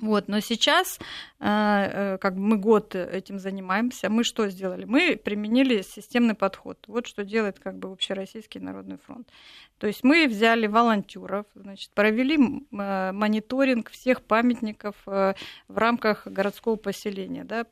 вот, 0.00 0.28
но 0.28 0.40
сейчас, 0.40 0.98
э, 1.38 1.44
э, 1.46 2.18
как 2.18 2.34
мы 2.34 2.56
год 2.56 2.94
этим 2.94 3.38
занимаемся, 3.38 4.10
мы 4.10 4.24
что 4.24 4.48
сделали? 4.48 4.84
Мы 4.84 5.16
применили 5.16 5.82
системный 5.82 6.34
подход. 6.34 6.78
Вот 6.88 7.06
что 7.06 7.24
делает 7.24 7.60
как 7.60 7.78
бы 7.78 7.92
Общероссийский 7.92 8.60
народный 8.60 8.98
фронт. 8.98 9.28
То 9.78 9.86
есть 9.86 10.04
мы 10.04 10.26
взяли 10.28 10.66
волонтеров, 10.66 11.46
значит, 11.54 11.90
провели 11.90 12.36
э, 12.36 13.12
мониторинг 13.12 13.90
всех 13.90 14.22
памятников 14.22 14.94
в 15.04 15.34
рамках 15.68 16.26
городского 16.26 16.76
поселения, 16.76 17.44
да, 17.44 17.66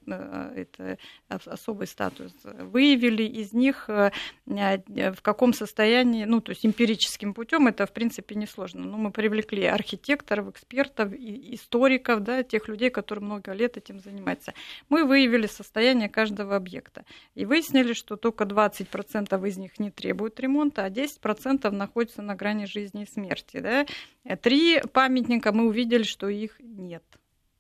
это 0.54 0.99
особый 1.28 1.87
статус. 1.87 2.32
Выявили 2.42 3.23
из 3.23 3.52
них 3.52 3.88
в 3.88 5.23
каком 5.23 5.52
состоянии, 5.54 6.25
ну, 6.25 6.40
то 6.40 6.50
есть 6.50 6.66
эмпирическим 6.66 7.35
путем 7.35 7.66
это, 7.68 7.87
в 7.87 7.92
принципе, 7.92 8.35
несложно. 8.35 8.85
Но 8.85 8.97
мы 8.97 9.11
привлекли 9.11 9.64
архитекторов, 9.64 10.49
экспертов, 10.49 11.12
историков, 11.12 12.23
да, 12.23 12.42
тех 12.42 12.68
людей, 12.68 12.90
которые 12.90 13.25
много 13.25 13.52
лет 13.52 13.76
этим 13.76 14.00
занимаются. 14.00 14.54
Мы 14.88 15.04
выявили 15.04 15.47
состояние 15.47 16.09
каждого 16.09 16.56
объекта 16.56 17.04
и 17.35 17.44
выяснили, 17.44 17.92
что 17.92 18.16
только 18.16 18.44
20% 18.44 19.49
из 19.49 19.56
них 19.56 19.78
не 19.78 19.90
требуют 19.90 20.40
ремонта, 20.40 20.85
а 20.85 20.90
10% 20.90 21.71
находятся 21.71 21.91
на 22.22 22.34
грани 22.34 22.66
жизни 22.66 23.02
и 23.02 23.06
смерти. 23.06 23.58
Да. 23.58 23.87
Три 24.37 24.80
памятника 24.92 25.52
мы 25.52 25.66
увидели, 25.66 26.02
что 26.02 26.28
их 26.28 26.56
нет. 26.61 27.02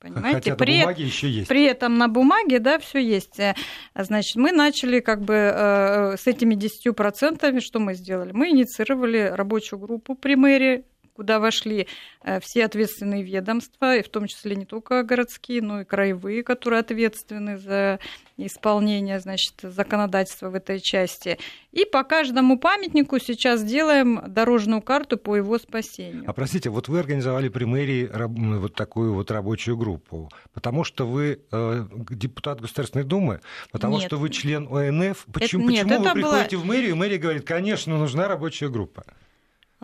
Понимаете? 0.02 0.34
Хотя 0.34 0.56
при, 0.56 0.80
бумаге 0.80 1.04
еще 1.04 1.30
есть. 1.30 1.48
При 1.48 1.64
этом 1.64 1.96
на 1.96 2.08
бумаге, 2.08 2.58
да, 2.58 2.80
все 2.80 2.98
есть. 2.98 3.38
Э, 3.38 3.54
значит, 3.94 4.34
мы 4.34 4.50
начали 4.50 4.98
как 4.98 5.22
бы 5.22 5.34
э, 5.34 6.16
с 6.16 6.26
этими 6.26 6.56
10%, 6.56 7.60
что 7.60 7.78
мы 7.78 7.94
сделали? 7.94 8.32
Мы 8.32 8.50
инициировали 8.50 9.30
рабочую 9.32 9.78
группу 9.78 10.16
при 10.16 10.34
мэрии, 10.34 10.84
куда 11.14 11.38
вошли 11.38 11.86
э, 12.22 12.40
все 12.40 12.64
ответственные 12.64 13.22
ведомства, 13.22 13.96
и 13.96 14.02
в 14.02 14.08
том 14.08 14.26
числе 14.26 14.56
не 14.56 14.64
только 14.64 15.02
городские, 15.02 15.62
но 15.62 15.82
и 15.82 15.84
краевые, 15.84 16.42
которые 16.42 16.80
ответственны 16.80 17.58
за 17.58 17.98
исполнение 18.36 19.20
значит, 19.20 19.54
законодательства 19.62 20.48
в 20.50 20.54
этой 20.54 20.80
части. 20.80 21.38
И 21.70 21.84
по 21.84 22.02
каждому 22.02 22.58
памятнику 22.58 23.18
сейчас 23.18 23.62
делаем 23.62 24.22
дорожную 24.26 24.82
карту 24.82 25.18
по 25.18 25.36
его 25.36 25.58
спасению. 25.58 26.24
А 26.26 26.32
простите, 26.32 26.70
вот 26.70 26.88
вы 26.88 26.98
организовали 26.98 27.48
при 27.48 27.64
мэрии 27.64 28.10
вот 28.58 28.74
такую 28.74 29.14
вот 29.14 29.30
рабочую 29.30 29.76
группу, 29.76 30.30
потому 30.52 30.84
что 30.84 31.06
вы 31.06 31.40
э, 31.50 31.86
депутат 32.10 32.60
Государственной 32.60 33.04
Думы, 33.04 33.40
потому 33.70 33.98
нет. 33.98 34.06
что 34.06 34.16
вы 34.16 34.30
член 34.30 34.66
ОНФ. 34.66 35.26
Почему, 35.32 35.64
это, 35.64 35.72
нет, 35.72 35.88
почему 35.88 36.04
вы 36.04 36.12
приходите 36.12 36.56
было... 36.56 36.64
в 36.64 36.66
мэрию, 36.66 36.90
и 36.90 36.94
мэрия 36.94 37.18
говорит, 37.18 37.44
конечно, 37.44 37.98
нужна 37.98 38.28
рабочая 38.28 38.68
группа? 38.68 39.04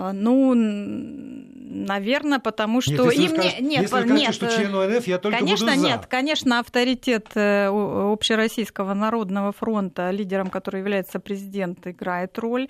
А, 0.01 0.13
ну, 0.13 0.55
наверное, 0.55 2.39
потому 2.39 2.81
что 2.81 3.07
нет, 3.07 3.15
им 3.15 3.29
скажете, 3.31 3.63
не, 3.63 3.69
нет, 3.69 3.83
если 3.83 3.97
нет, 4.09 4.33
скажете, 4.33 4.33
что 4.33 4.49
член 4.49 4.75
ОНФ, 4.77 5.07
я 5.09 5.19
только 5.19 5.39
конечно, 5.39 5.67
буду 5.67 5.81
за. 5.81 5.87
нет, 5.87 6.07
конечно, 6.07 6.61
авторитет 6.61 7.27
э, 7.35 7.67
общероссийского 7.67 8.95
народного 8.95 9.51
фронта, 9.51 10.13
лидером 10.13 10.51
которого 10.51 10.79
является 10.79 11.19
президент, 11.19 11.85
играет 11.85 12.39
роль 12.39 12.69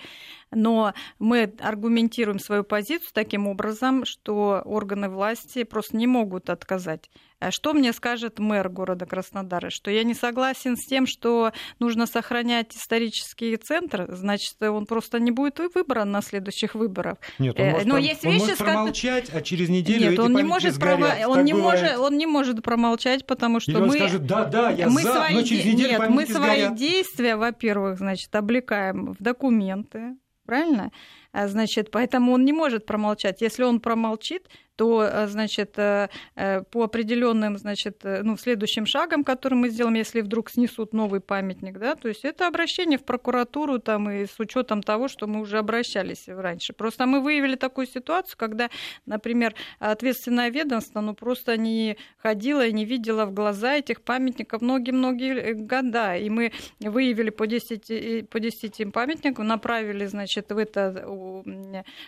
но 0.51 0.95
мы 1.19 1.53
аргументируем 1.61 2.39
свою 2.39 2.65
позицию 2.65 3.11
таким 3.13 3.47
образом, 3.47 4.05
что 4.05 4.63
органы 4.65 5.09
власти 5.09 5.65
просто 5.65 5.97
не 5.97 6.07
могут 6.07 6.51
отказать. 6.51 7.11
Э, 7.41 7.51
что 7.51 7.73
мне 7.73 7.93
скажет 7.93 8.39
мэр 8.39 8.69
города 8.69 9.07
Краснодара? 9.07 9.71
Что 9.71 9.91
я 9.91 10.05
не 10.05 10.15
согласен 10.15 10.77
с 10.77 10.85
тем, 10.87 11.07
что 11.07 11.53
нужно 11.79 12.07
сохранять 12.07 12.75
исторический 12.77 13.57
центр, 13.57 14.07
значит, 14.09 14.61
он 14.63 14.87
просто 14.87 15.21
не 15.21 15.31
будет 15.31 15.59
выбран 15.75 16.11
на 16.11 16.23
следующих 16.23 16.75
выборах. 16.75 17.19
Нет, 17.39 17.59
он 17.59 17.67
э, 17.67 17.71
может, 17.73 17.87
Но 17.87 17.99
есть 17.99 18.25
он 18.25 18.33
вещи, 18.33 18.41
может 18.43 18.59
промолчать, 18.59 19.31
а 19.33 19.41
через 19.41 19.69
неделю 19.69 20.11
Нет, 20.11 20.19
он 20.19 20.35
не 20.35 20.43
может 20.43 20.75
сгорят. 20.75 21.27
Он 21.27 21.45
не, 21.45 21.55
может, 21.55 21.99
он 21.99 22.17
не 22.17 22.27
может 22.27 22.63
промолчать, 22.63 23.27
потому 23.27 23.61
что 23.61 23.73
Или 23.73 23.81
мы... 23.81 23.97
скажет, 23.97 24.27
да, 24.27 24.45
да, 24.45 24.71
я 24.71 24.89
мы 24.89 25.03
за, 25.03 25.13
свои, 25.13 25.35
но 25.35 25.43
через 25.43 25.65
неделю 25.65 25.91
Нет, 25.91 26.09
мы 26.09 26.27
свои 26.27 26.63
сгорят. 26.63 26.75
действия, 26.77 27.37
во-первых, 27.37 27.99
значит, 27.99 28.35
облекаем 28.35 29.13
в 29.13 29.23
документы, 29.23 30.17
правильно? 30.49 30.91
А, 31.33 31.47
значит, 31.47 31.91
поэтому 31.91 32.33
он 32.33 32.45
не 32.47 32.55
может 32.55 32.87
промолчать. 32.87 33.43
Если 33.43 33.63
он 33.65 33.81
промолчит, 33.81 34.49
то, 34.79 35.03
э, 35.03 35.27
значит, 35.27 35.77
э, 35.77 36.09
э, 36.37 36.63
по 36.63 36.85
определенным, 36.85 37.59
значит, 37.59 38.05
ну, 38.05 38.37
следующим 38.37 38.87
шагам, 38.87 39.25
который 39.25 39.55
мы 39.55 39.71
сделаем, 39.71 39.95
если 39.95 40.21
вдруг 40.21 40.51
снесут 40.51 40.93
новый 40.93 41.21
памятник, 41.21 41.79
да, 41.79 41.97
то 41.97 42.07
есть 42.07 42.25
это 42.25 42.47
обращение 42.47 42.97
в 42.97 43.03
прокуратуру 43.03 43.81
там 43.81 44.09
и 44.09 44.27
с 44.27 44.39
учетом 44.39 44.83
того, 44.83 45.09
что 45.09 45.27
мы 45.27 45.41
уже 45.41 45.59
обращались 45.59 46.29
раньше. 46.29 46.73
Просто 46.73 47.07
мы 47.07 47.21
выявили 47.21 47.57
такую 47.57 47.89
ситуацию, 47.89 48.37
когда, 48.39 48.71
например, 49.05 49.55
ответственное 49.81 50.51
ведомство, 50.51 51.01
ну, 51.01 51.15
просто 51.15 51.57
не 51.57 51.97
ходило 52.19 52.65
и 52.65 52.73
не 52.73 52.85
видело 52.85 53.27
в 53.27 53.35
глаза 53.35 53.75
этих 53.75 54.03
памятников 54.03 54.63
многие-многие 54.63 55.55
года, 55.55 56.15
и 56.17 56.31
мы 56.31 56.53
выявили 56.79 57.31
по 57.31 57.49
10, 57.49 58.31
по 58.31 58.39
10 58.39 58.93
памятникам, 58.93 59.45
направили, 59.49 60.07
значит, 60.07 60.53
в 60.53 60.57
это 60.57 61.05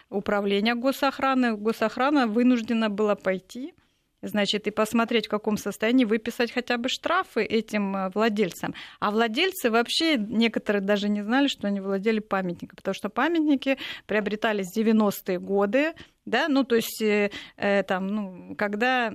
управление 0.09 0.77
госохраны, 0.77 1.57
госохрана 1.57 2.29
вынуждена 2.29 2.60
вынуждена 2.61 2.91
была 2.91 3.15
пойти, 3.15 3.75
значит, 4.23 4.67
и 4.67 4.71
посмотреть, 4.71 5.27
в 5.27 5.31
каком 5.31 5.57
состоянии 5.57 6.05
выписать 6.05 6.53
хотя 6.53 6.77
бы 6.77 6.89
штрафы 6.89 7.43
этим 7.43 7.97
э, 7.97 8.11
владельцам. 8.15 8.75
А 8.99 9.11
владельцы 9.11 9.71
вообще, 9.71 10.17
некоторые 10.17 10.83
даже 10.83 11.09
не 11.09 11.23
знали, 11.23 11.49
что 11.49 11.69
они 11.69 11.81
владели 11.81 12.21
памятником, 12.21 12.77
потому 12.77 12.95
что 12.95 13.09
памятники 13.09 13.79
приобретались 14.07 14.73
в 14.73 14.79
90-е 14.79 15.39
годы, 15.39 15.95
да, 16.27 16.49
ну, 16.49 16.65
то 16.65 16.77
есть, 16.77 17.01
э, 17.03 17.31
э 17.57 17.83
там, 17.83 18.07
ну, 18.09 18.55
когда 18.57 19.15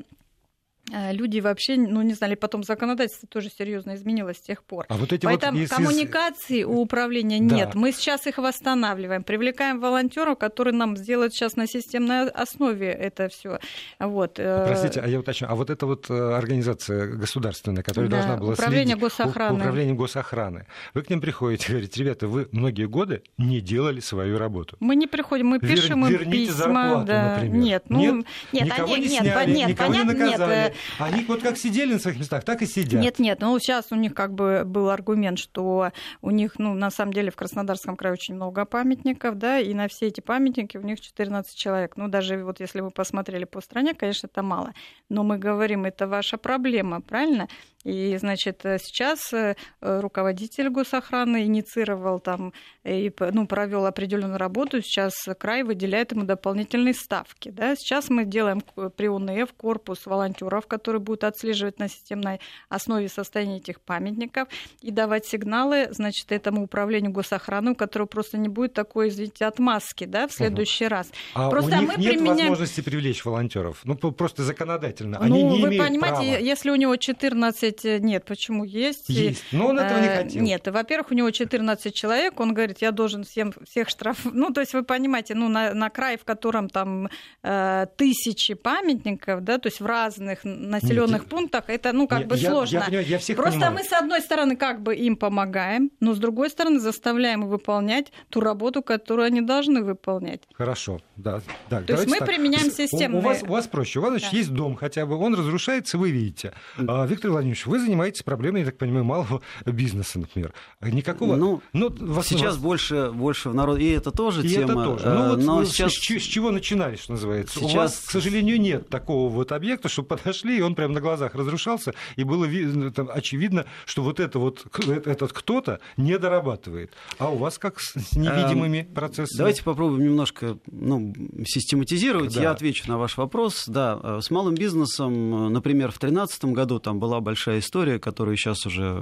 люди 0.91 1.39
вообще, 1.39 1.77
ну 1.77 2.01
не 2.01 2.13
знали, 2.13 2.35
потом 2.35 2.63
законодательство 2.63 3.27
тоже 3.27 3.49
серьезно 3.49 3.95
изменилось 3.95 4.37
с 4.37 4.41
тех 4.41 4.63
пор. 4.63 4.85
А 4.89 4.95
вот 4.95 5.11
эти 5.11 5.25
Поэтому 5.25 5.53
вот, 5.53 5.61
если... 5.61 5.75
коммуникаций 5.75 6.63
у 6.63 6.79
управления 6.79 7.39
нет. 7.39 7.71
Да. 7.73 7.79
Мы 7.79 7.91
сейчас 7.91 8.27
их 8.27 8.37
восстанавливаем, 8.37 9.23
привлекаем 9.23 9.79
волонтеров, 9.79 10.37
которые 10.37 10.73
нам 10.73 10.95
сделают 10.97 11.33
сейчас 11.33 11.55
на 11.55 11.67
системной 11.67 12.29
основе 12.29 12.87
это 12.91 13.29
все. 13.29 13.59
Вот. 13.99 14.39
Э, 14.39 14.65
Простите, 14.67 15.01
а 15.01 15.07
я 15.07 15.19
уточню, 15.19 15.47
а 15.49 15.55
вот 15.55 15.69
эта 15.69 15.85
вот 15.85 16.09
э, 16.09 16.13
организация 16.13 17.07
государственная, 17.07 17.83
которая 17.83 18.09
да, 18.09 18.17
должна 18.17 18.37
была 18.37 18.53
управление 18.53 18.95
следить... 18.95 19.01
Госохраны. 19.01 19.57
Управление 19.57 19.95
госохраны. 19.95 20.65
Вы 20.93 21.03
к 21.03 21.09
ним 21.09 21.21
приходите 21.21 21.67
и 21.67 21.71
говорите, 21.71 21.99
ребята, 22.01 22.27
вы 22.27 22.47
многие 22.51 22.87
годы 22.87 23.23
не 23.37 23.61
делали 23.61 23.99
свою 23.99 24.37
работу. 24.37 24.77
Мы 24.79 24.95
не 24.95 25.07
приходим, 25.07 25.47
мы 25.47 25.59
пишем 25.59 26.05
Вер, 26.05 26.21
им 26.23 26.31
письма. 26.31 26.53
Зарплату, 26.55 27.07
да. 27.07 27.33
например. 27.35 27.55
Нет, 27.55 27.83
ну, 27.89 27.99
нет, 27.99 28.25
нет, 28.51 28.65
никого 28.65 28.93
они, 28.93 29.03
не 29.03 29.11
нет, 29.11 29.21
сняли, 29.21 29.51
нет, 29.51 29.69
никого 29.69 29.89
понятно, 29.89 30.11
не 30.11 30.19
наказали. 30.19 30.55
Нет, 30.55 30.74
они 30.99 31.23
вот 31.25 31.41
как 31.41 31.57
сидели 31.57 31.93
на 31.93 31.99
своих 31.99 32.19
местах, 32.19 32.43
так 32.43 32.61
и 32.61 32.65
сидят. 32.65 33.01
Нет, 33.01 33.19
нет, 33.19 33.39
ну 33.41 33.57
сейчас 33.59 33.87
у 33.91 33.95
них 33.95 34.13
как 34.13 34.33
бы 34.33 34.63
был 34.65 34.89
аргумент, 34.89 35.39
что 35.39 35.91
у 36.21 36.31
них, 36.31 36.57
ну, 36.57 36.73
на 36.73 36.91
самом 36.91 37.13
деле 37.13 37.31
в 37.31 37.35
Краснодарском 37.35 37.95
крае 37.95 38.13
очень 38.13 38.35
много 38.35 38.65
памятников, 38.65 39.37
да, 39.37 39.59
и 39.59 39.73
на 39.73 39.87
все 39.87 40.07
эти 40.07 40.21
памятники 40.21 40.77
у 40.77 40.81
них 40.81 40.99
14 41.01 41.55
человек. 41.55 41.97
Ну, 41.97 42.07
даже 42.07 42.43
вот 42.43 42.59
если 42.59 42.81
вы 42.81 42.91
посмотрели 42.91 43.45
по 43.45 43.61
стране, 43.61 43.93
конечно, 43.93 44.27
это 44.27 44.43
мало. 44.43 44.73
Но 45.09 45.23
мы 45.23 45.37
говорим, 45.37 45.85
это 45.85 46.07
ваша 46.07 46.37
проблема, 46.37 47.01
правильно? 47.01 47.47
И, 47.85 48.17
значит, 48.17 48.61
сейчас 48.63 49.31
э, 49.31 49.55
руководитель 49.79 50.69
госохраны 50.69 51.43
инициировал 51.45 52.19
там 52.19 52.51
и 52.83 53.13
ну, 53.19 53.45
провел 53.45 53.85
определенную 53.85 54.39
работу. 54.39 54.81
Сейчас 54.81 55.13
край 55.37 55.61
выделяет 55.61 56.11
ему 56.11 56.23
дополнительные 56.23 56.95
ставки. 56.95 57.49
Да? 57.49 57.75
Сейчас 57.75 58.09
мы 58.09 58.25
делаем 58.25 58.61
при 58.97 59.07
УНФ 59.07 59.53
корпус 59.53 60.07
волонтеров, 60.07 60.64
которые 60.67 61.01
будут 61.01 61.23
отслеживать 61.23 61.79
на 61.79 61.87
системной 61.87 62.39
основе 62.69 63.09
состояние 63.09 63.57
этих 63.57 63.81
памятников 63.81 64.47
и 64.81 64.91
давать 64.91 65.25
сигналы, 65.25 65.87
значит, 65.91 66.31
этому 66.31 66.63
управлению 66.63 67.11
госохраны, 67.11 67.71
у 67.71 67.75
которого 67.75 68.07
просто 68.07 68.37
не 68.37 68.49
будет 68.49 68.73
такой, 68.73 69.09
извините, 69.09 69.45
отмазки, 69.45 70.05
да, 70.05 70.27
в 70.27 70.33
следующий 70.33 70.85
угу. 70.85 70.91
раз. 70.91 71.11
А 71.33 71.49
просто 71.49 71.77
у 71.77 71.79
них 71.79 71.89
мы 71.89 72.01
нет 72.01 72.13
применяем... 72.13 72.49
возможности 72.49 72.81
привлечь 72.81 73.23
волонтеров, 73.25 73.81
ну 73.83 73.95
просто 73.95 74.43
законодательно. 74.43 75.17
Они 75.19 75.43
ну, 75.43 75.51
не 75.51 75.61
вы 75.61 75.67
имеют 75.69 75.87
понимаете, 75.87 76.31
права. 76.31 76.37
если 76.39 76.69
у 76.69 76.75
него 76.75 76.95
14 76.95 77.83
нет, 78.01 78.25
почему 78.25 78.63
есть? 78.63 79.09
Есть, 79.09 79.43
но 79.51 79.67
он 79.67 79.79
этого 79.79 79.99
не 79.99 80.07
э, 80.07 80.23
хотел. 80.23 80.41
Нет, 80.41 80.67
во-первых, 80.67 81.11
у 81.11 81.13
него 81.13 81.31
14 81.31 81.93
человек, 81.93 82.39
он 82.39 82.53
говорит, 82.53 82.81
я 82.81 82.91
должен 82.91 83.23
всем, 83.23 83.53
всех 83.67 83.89
штраф... 83.89 84.25
Ну, 84.35 84.51
то 84.51 84.61
есть 84.61 84.73
вы 84.73 84.83
понимаете, 84.83 85.33
ну, 85.35 85.49
на, 85.49 85.73
на 85.73 85.89
край, 85.89 86.17
в 86.17 86.25
котором 86.25 86.69
там 86.69 87.09
э, 87.43 87.85
тысячи 87.97 88.53
памятников, 88.53 89.43
да, 89.43 89.57
то 89.57 89.67
есть 89.67 89.79
в 89.79 89.85
разных 89.85 90.43
населенных 90.55 91.25
пунктах, 91.25 91.65
это, 91.67 91.93
ну, 91.93 92.07
как 92.07 92.21
я, 92.21 92.25
бы 92.27 92.37
сложно. 92.37 92.85
Я, 92.89 92.99
я, 92.99 93.01
я 93.01 93.19
всех 93.19 93.37
Просто 93.37 93.59
понимаю. 93.59 93.73
мы, 93.75 93.83
с 93.83 93.93
одной 93.93 94.21
стороны, 94.21 94.55
как 94.55 94.81
бы 94.81 94.95
им 94.95 95.15
помогаем, 95.15 95.91
но 95.99 96.13
с 96.13 96.17
другой 96.17 96.49
стороны, 96.49 96.79
заставляем 96.79 97.47
выполнять 97.47 98.11
ту 98.29 98.41
работу, 98.41 98.81
которую 98.81 99.25
они 99.27 99.41
должны 99.41 99.83
выполнять. 99.83 100.41
Хорошо, 100.53 100.99
да. 101.15 101.41
да 101.69 101.81
то 101.81 101.93
есть 101.93 102.07
мы 102.07 102.19
так. 102.19 102.27
применяем 102.27 102.71
системные... 102.71 103.21
У, 103.21 103.23
у, 103.23 103.27
вас, 103.27 103.43
у 103.43 103.47
вас 103.47 103.67
проще, 103.67 103.99
у 103.99 104.01
вас, 104.01 104.11
значит, 104.11 104.31
да. 104.31 104.37
есть 104.37 104.53
дом 104.53 104.75
хотя 104.75 105.05
бы, 105.05 105.15
он 105.17 105.35
разрушается, 105.35 105.97
вы 105.97 106.11
видите. 106.11 106.53
А, 106.77 107.05
Виктор 107.05 107.31
Владимирович, 107.31 107.65
вы 107.65 107.79
занимаетесь 107.79 108.23
проблемой, 108.23 108.61
я 108.61 108.65
так 108.65 108.77
понимаю, 108.77 109.05
малого 109.05 109.41
бизнеса, 109.65 110.19
например. 110.19 110.53
Никакого... 110.81 111.35
Ну, 111.35 111.61
ну 111.73 111.89
вас, 111.89 112.27
сейчас 112.27 112.55
вас... 112.55 112.57
больше, 112.57 113.11
больше 113.11 113.49
в 113.49 113.55
народ... 113.55 113.79
И 113.79 113.89
это 113.89 114.11
тоже 114.11 114.45
и 114.45 114.49
тема. 114.49 114.63
это 114.63 114.83
тоже. 114.83 115.09
Ну, 115.09 115.29
вот 115.29 115.39
но 115.39 115.65
сейчас... 115.65 115.93
с, 115.93 115.97
с 115.97 116.23
чего 116.23 116.51
начинали, 116.51 116.95
что 116.95 117.13
называется? 117.13 117.59
Сейчас... 117.59 117.73
У 117.73 117.77
вас, 117.77 117.99
к 117.99 118.11
сожалению, 118.11 118.59
нет 118.59 118.89
такого 118.89 119.29
вот 119.29 119.51
объекта, 119.51 119.89
чтобы 119.89 120.09
подошли, 120.09 120.44
и 120.53 120.61
он 120.61 120.75
прямо 120.75 120.93
на 120.93 121.01
глазах 121.01 121.35
разрушался, 121.35 121.93
и 122.15 122.23
было 122.23 122.45
видно, 122.45 122.91
там, 122.91 123.09
очевидно, 123.11 123.65
что 123.85 124.03
вот 124.03 124.19
это 124.19 124.39
вот, 124.39 124.65
этот 124.87 125.33
кто-то 125.33 125.79
не 125.97 126.17
дорабатывает. 126.17 126.91
А 127.17 127.29
у 127.29 127.37
вас 127.37 127.57
как 127.57 127.79
с 127.79 128.15
невидимыми 128.15 128.79
эм, 128.79 128.93
процессами? 128.93 129.37
Давайте 129.37 129.63
попробуем 129.63 130.03
немножко 130.03 130.57
ну, 130.71 131.13
систематизировать. 131.45 132.33
Да. 132.35 132.41
Я 132.41 132.51
отвечу 132.51 132.87
на 132.87 132.97
ваш 132.97 133.17
вопрос. 133.17 133.65
Да, 133.67 133.99
э, 134.01 134.19
с 134.21 134.29
малым 134.29 134.55
бизнесом, 134.55 135.51
например, 135.51 135.89
в 135.89 135.99
2013 135.99 136.45
году 136.45 136.79
там 136.79 136.99
была 136.99 137.21
большая 137.21 137.59
история, 137.59 137.99
которую 137.99 138.37
сейчас 138.37 138.65
уже 138.65 139.01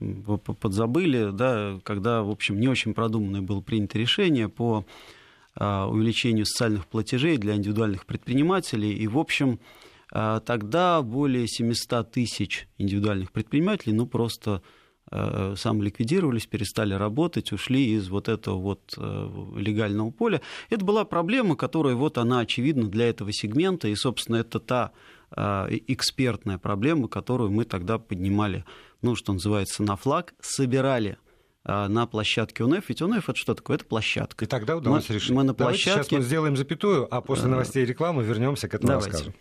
э, 0.00 0.38
подзабыли, 0.38 1.30
да, 1.32 1.78
когда, 1.82 2.22
в 2.22 2.30
общем, 2.30 2.58
не 2.60 2.68
очень 2.68 2.94
продуманное 2.94 3.40
было 3.40 3.60
принято 3.60 3.98
решение 3.98 4.48
по 4.48 4.84
а, 5.54 5.86
увеличению 5.86 6.46
социальных 6.46 6.86
платежей 6.86 7.36
для 7.36 7.54
индивидуальных 7.56 8.06
предпринимателей. 8.06 8.94
И, 8.94 9.06
в 9.06 9.18
общем, 9.18 9.58
тогда 10.12 11.02
более 11.02 11.48
700 11.48 12.10
тысяч 12.10 12.68
индивидуальных 12.78 13.32
предпринимателей, 13.32 13.94
ну, 13.94 14.06
просто 14.06 14.62
самоликвидировались, 15.10 16.46
перестали 16.46 16.94
работать, 16.94 17.52
ушли 17.52 17.94
из 17.94 18.08
вот 18.08 18.28
этого 18.28 18.56
вот 18.56 18.94
легального 19.56 20.10
поля. 20.10 20.40
Это 20.70 20.84
была 20.84 21.04
проблема, 21.04 21.56
которая 21.56 21.94
вот 21.94 22.18
она 22.18 22.40
очевидна 22.40 22.88
для 22.88 23.08
этого 23.08 23.32
сегмента, 23.32 23.88
и, 23.88 23.94
собственно, 23.94 24.36
это 24.36 24.60
та 24.60 24.92
экспертная 25.34 26.58
проблема, 26.58 27.08
которую 27.08 27.50
мы 27.50 27.64
тогда 27.64 27.98
поднимали, 27.98 28.64
ну, 29.02 29.14
что 29.14 29.32
называется, 29.32 29.82
на 29.82 29.96
флаг, 29.96 30.34
собирали 30.40 31.18
а, 31.64 31.88
на 31.88 32.06
площадке 32.06 32.64
УНФ. 32.64 32.88
Ведь 32.88 33.02
УНФ 33.02 33.28
это 33.28 33.38
что 33.38 33.54
такое? 33.54 33.76
Это 33.76 33.84
площадка. 33.84 34.44
И 34.44 34.48
тогда 34.48 34.76
удалось 34.76 35.08
мы, 35.08 35.14
решить. 35.14 35.30
Мы 35.30 35.44
на 35.44 35.54
площадке... 35.54 35.90
Давайте 35.90 36.08
сейчас 36.08 36.18
мы 36.18 36.24
сделаем 36.24 36.56
запятую, 36.56 37.14
а 37.14 37.20
после 37.20 37.48
новостей 37.48 37.84
и 37.84 37.86
рекламы 37.86 38.24
вернемся 38.24 38.68
к 38.68 38.74
этому 38.74 38.92
Давайте. 38.92 39.10
рассказу. 39.10 39.34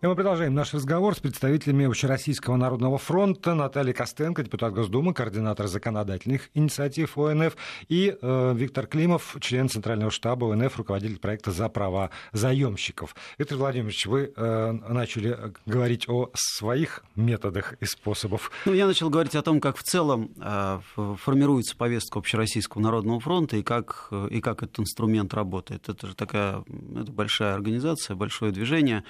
И 0.00 0.06
мы 0.06 0.14
продолжаем 0.14 0.54
наш 0.54 0.74
разговор 0.74 1.14
с 1.14 1.18
представителями 1.18 1.86
Общероссийского 1.86 2.56
народного 2.56 2.98
фронта 2.98 3.54
Натальей 3.54 3.94
Костенко, 3.94 4.42
депутат 4.42 4.72
Госдумы, 4.72 5.14
координатор 5.14 5.66
законодательных 5.66 6.50
инициатив 6.54 7.18
ОНФ, 7.18 7.56
и 7.88 8.16
э, 8.20 8.54
Виктор 8.54 8.86
Климов, 8.86 9.36
член 9.40 9.68
Центрального 9.68 10.10
штаба 10.10 10.52
ОНФ, 10.52 10.76
руководитель 10.76 11.18
проекта 11.18 11.50
«За 11.50 11.68
права 11.68 12.10
заемщиков». 12.32 13.16
Виктор 13.38 13.58
Владимирович, 13.58 14.06
вы 14.06 14.32
э, 14.34 14.72
начали 14.72 15.52
говорить 15.66 16.08
о 16.08 16.30
своих 16.34 17.02
методах 17.16 17.74
и 17.80 17.84
способах. 17.84 18.50
Ну, 18.66 18.72
я 18.72 18.86
начал 18.86 19.10
говорить 19.10 19.34
о 19.34 19.42
том, 19.42 19.60
как 19.60 19.76
в 19.76 19.82
целом 19.82 20.30
э, 20.40 20.80
формируется 20.94 21.76
повестка 21.76 22.18
Общероссийского 22.18 22.82
народного 22.82 23.20
фронта 23.20 23.56
и 23.56 23.62
как, 23.62 24.08
э, 24.10 24.28
и 24.30 24.40
как 24.40 24.62
этот 24.62 24.80
инструмент 24.80 25.34
работает. 25.34 25.88
Это 25.88 26.06
же 26.06 26.14
такая 26.14 26.64
это 26.96 27.12
большая 27.12 27.54
организация, 27.54 28.16
большое 28.16 28.52
движение. 28.52 29.04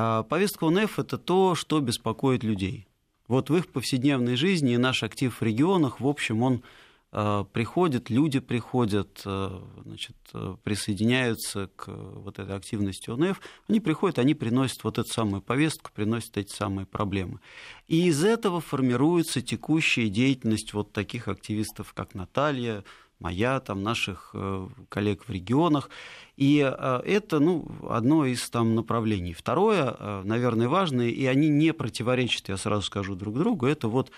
А 0.00 0.22
повестка 0.22 0.62
УНФ– 0.62 0.96
это 1.00 1.18
то, 1.18 1.56
что 1.56 1.80
беспокоит 1.80 2.44
людей. 2.44 2.86
Вот 3.26 3.50
в 3.50 3.56
их 3.56 3.66
повседневной 3.66 4.36
жизни 4.36 4.74
и 4.74 4.76
наш 4.76 5.02
актив 5.02 5.34
в 5.34 5.42
регионах, 5.42 5.98
в 5.98 6.06
общем, 6.06 6.44
он 6.44 6.62
а, 7.10 7.42
приходит, 7.42 8.08
люди 8.08 8.38
приходят, 8.38 9.20
а, 9.24 9.60
значит, 9.84 10.14
присоединяются 10.62 11.68
к 11.74 11.88
вот 11.88 12.38
этой 12.38 12.54
активности 12.54 13.10
ОНФ, 13.10 13.40
они 13.66 13.80
приходят, 13.80 14.20
они 14.20 14.34
приносят 14.34 14.84
вот 14.84 14.98
эту 14.98 15.08
самую 15.08 15.42
повестку, 15.42 15.90
приносят 15.92 16.36
эти 16.36 16.54
самые 16.54 16.86
проблемы. 16.86 17.40
И 17.88 18.06
из 18.06 18.22
этого 18.22 18.60
формируется 18.60 19.42
текущая 19.42 20.08
деятельность 20.08 20.74
вот 20.74 20.92
таких 20.92 21.26
активистов, 21.26 21.92
как 21.92 22.14
Наталья, 22.14 22.84
моя, 23.20 23.60
там, 23.60 23.82
наших 23.82 24.30
э, 24.34 24.68
коллег 24.88 25.24
в 25.24 25.30
регионах. 25.30 25.90
И 26.36 26.60
э, 26.60 27.00
это 27.04 27.40
ну, 27.40 27.68
одно 27.88 28.24
из 28.24 28.48
там, 28.50 28.74
направлений. 28.74 29.32
Второе, 29.32 29.96
э, 29.98 30.22
наверное, 30.24 30.68
важное, 30.68 31.08
и 31.08 31.26
они 31.26 31.48
не 31.48 31.72
противоречат, 31.72 32.48
я 32.48 32.56
сразу 32.56 32.82
скажу 32.82 33.16
друг 33.16 33.36
другу, 33.38 33.66
это 33.66 33.88
вот 33.88 34.10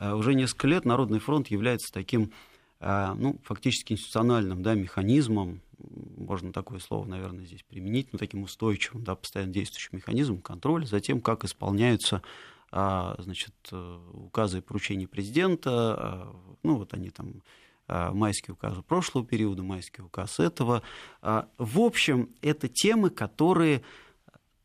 уже 0.00 0.34
несколько 0.34 0.68
лет 0.68 0.84
Народный 0.84 1.18
фронт 1.18 1.48
является 1.48 1.92
таким 1.92 2.30
ну, 2.80 3.40
фактически 3.42 3.94
институциональным 3.94 4.62
да, 4.62 4.74
механизмом, 4.74 5.60
можно 6.16 6.52
такое 6.52 6.78
слово, 6.78 7.04
наверное, 7.04 7.44
здесь 7.44 7.64
применить, 7.64 8.12
но 8.12 8.18
таким 8.20 8.44
устойчивым, 8.44 9.02
да, 9.02 9.16
постоянно 9.16 9.52
действующим 9.52 9.96
механизмом 9.96 10.40
контроля 10.40 10.86
за 10.86 11.00
тем, 11.00 11.20
как 11.20 11.42
исполняются 11.42 12.22
значит, 12.70 13.54
указы 14.12 14.58
и 14.58 14.60
поручения 14.60 15.08
президента, 15.08 16.32
ну, 16.62 16.76
вот 16.76 16.94
они 16.94 17.10
там 17.10 17.42
майский 17.88 18.52
указ 18.52 18.74
прошлого 18.86 19.26
периода, 19.26 19.62
майский 19.62 20.02
указ 20.02 20.38
этого. 20.38 20.82
А, 21.22 21.48
в 21.58 21.80
общем, 21.80 22.28
это 22.42 22.68
темы, 22.68 23.10
которые 23.10 23.82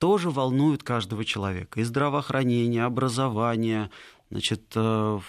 тоже 0.03 0.29
волнуют 0.29 0.83
каждого 0.83 1.23
человека. 1.23 1.79
И 1.79 1.83
здравоохранение, 1.83 2.83
образование, 2.83 3.89
значит, 4.29 4.73
э, 4.75 5.19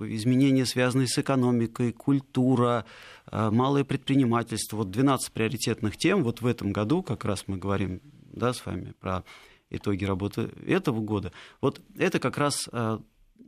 изменения, 0.00 0.64
связанные 0.64 1.06
с 1.06 1.18
экономикой, 1.18 1.92
культура, 1.92 2.86
э, 3.30 3.50
малое 3.50 3.84
предпринимательство. 3.84 4.78
Вот 4.78 4.90
12 4.90 5.32
приоритетных 5.32 5.98
тем. 5.98 6.22
Вот 6.22 6.40
в 6.40 6.46
этом 6.46 6.72
году 6.72 7.02
как 7.02 7.26
раз 7.26 7.44
мы 7.46 7.58
говорим 7.58 8.00
да, 8.32 8.54
с 8.54 8.64
вами 8.64 8.94
про 9.00 9.24
итоги 9.68 10.04
работы 10.04 10.48
этого 10.66 11.00
года. 11.00 11.32
Вот 11.60 11.80
это 11.98 12.18
как 12.18 12.38
раз 12.38 12.68
э, 12.72 12.98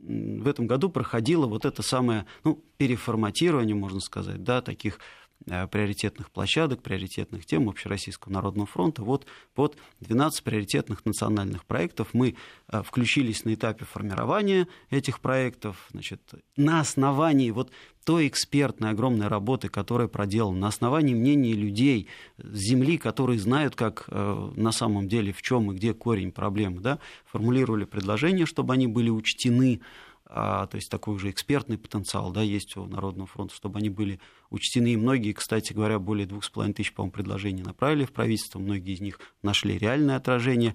в 0.01 0.47
этом 0.47 0.67
году 0.67 0.89
проходило 0.89 1.45
вот 1.47 1.65
это 1.65 1.81
самое 1.81 2.25
ну, 2.43 2.63
переформатирование, 2.77 3.75
можно 3.75 3.99
сказать, 3.99 4.43
да, 4.43 4.61
таких 4.61 4.99
приоритетных 5.45 6.31
площадок, 6.31 6.81
приоритетных 6.81 7.45
тем 7.45 7.69
Общероссийского 7.69 8.33
народного 8.33 8.65
фронта. 8.65 9.03
Вот 9.03 9.27
под 9.53 9.77
12 9.99 10.43
приоритетных 10.43 11.05
национальных 11.05 11.65
проектов 11.65 12.09
мы 12.13 12.35
э, 12.67 12.81
включились 12.83 13.45
на 13.45 13.53
этапе 13.53 13.85
формирования 13.85 14.67
этих 14.89 15.19
проектов. 15.19 15.87
Значит, 15.91 16.21
на 16.57 16.79
основании 16.79 17.51
вот 17.51 17.71
той 18.05 18.27
экспертной 18.27 18.91
огромной 18.91 19.27
работы, 19.27 19.67
которая 19.67 20.07
проделана, 20.07 20.59
на 20.59 20.67
основании 20.67 21.15
мнений 21.15 21.53
людей 21.53 22.07
с 22.37 22.57
земли, 22.57 22.97
которые 22.97 23.39
знают, 23.39 23.75
как 23.75 24.05
э, 24.07 24.51
на 24.55 24.71
самом 24.71 25.07
деле 25.07 25.33
в 25.33 25.41
чем 25.41 25.71
и 25.71 25.75
где 25.75 25.93
корень 25.93 26.31
проблемы, 26.31 26.81
да, 26.81 26.99
формулировали 27.25 27.85
предложения, 27.85 28.45
чтобы 28.45 28.73
они 28.73 28.87
были 28.87 29.09
учтены 29.09 29.81
то 30.27 30.69
есть 30.73 30.89
такой 30.89 31.15
уже 31.15 31.29
экспертный 31.29 31.77
потенциал 31.77 32.31
да, 32.31 32.41
есть 32.41 32.75
у 32.77 32.85
Народного 32.85 33.27
фронта, 33.27 33.53
чтобы 33.55 33.79
они 33.79 33.89
были 33.89 34.19
учтены. 34.49 34.93
И 34.93 34.97
многие, 34.97 35.33
кстати 35.33 35.71
говоря, 35.71 35.99
более 35.99 36.25
двух 36.25 36.43
с 36.43 36.49
половиной 36.49 36.73
тысяч, 36.73 36.93
по-моему, 36.93 37.11
предложений 37.11 37.63
направили 37.63 38.05
в 38.05 38.11
правительство, 38.11 38.59
многие 38.59 38.93
из 38.93 39.01
них 39.01 39.19
нашли 39.43 39.77
реальное 39.77 40.15
отражение. 40.15 40.73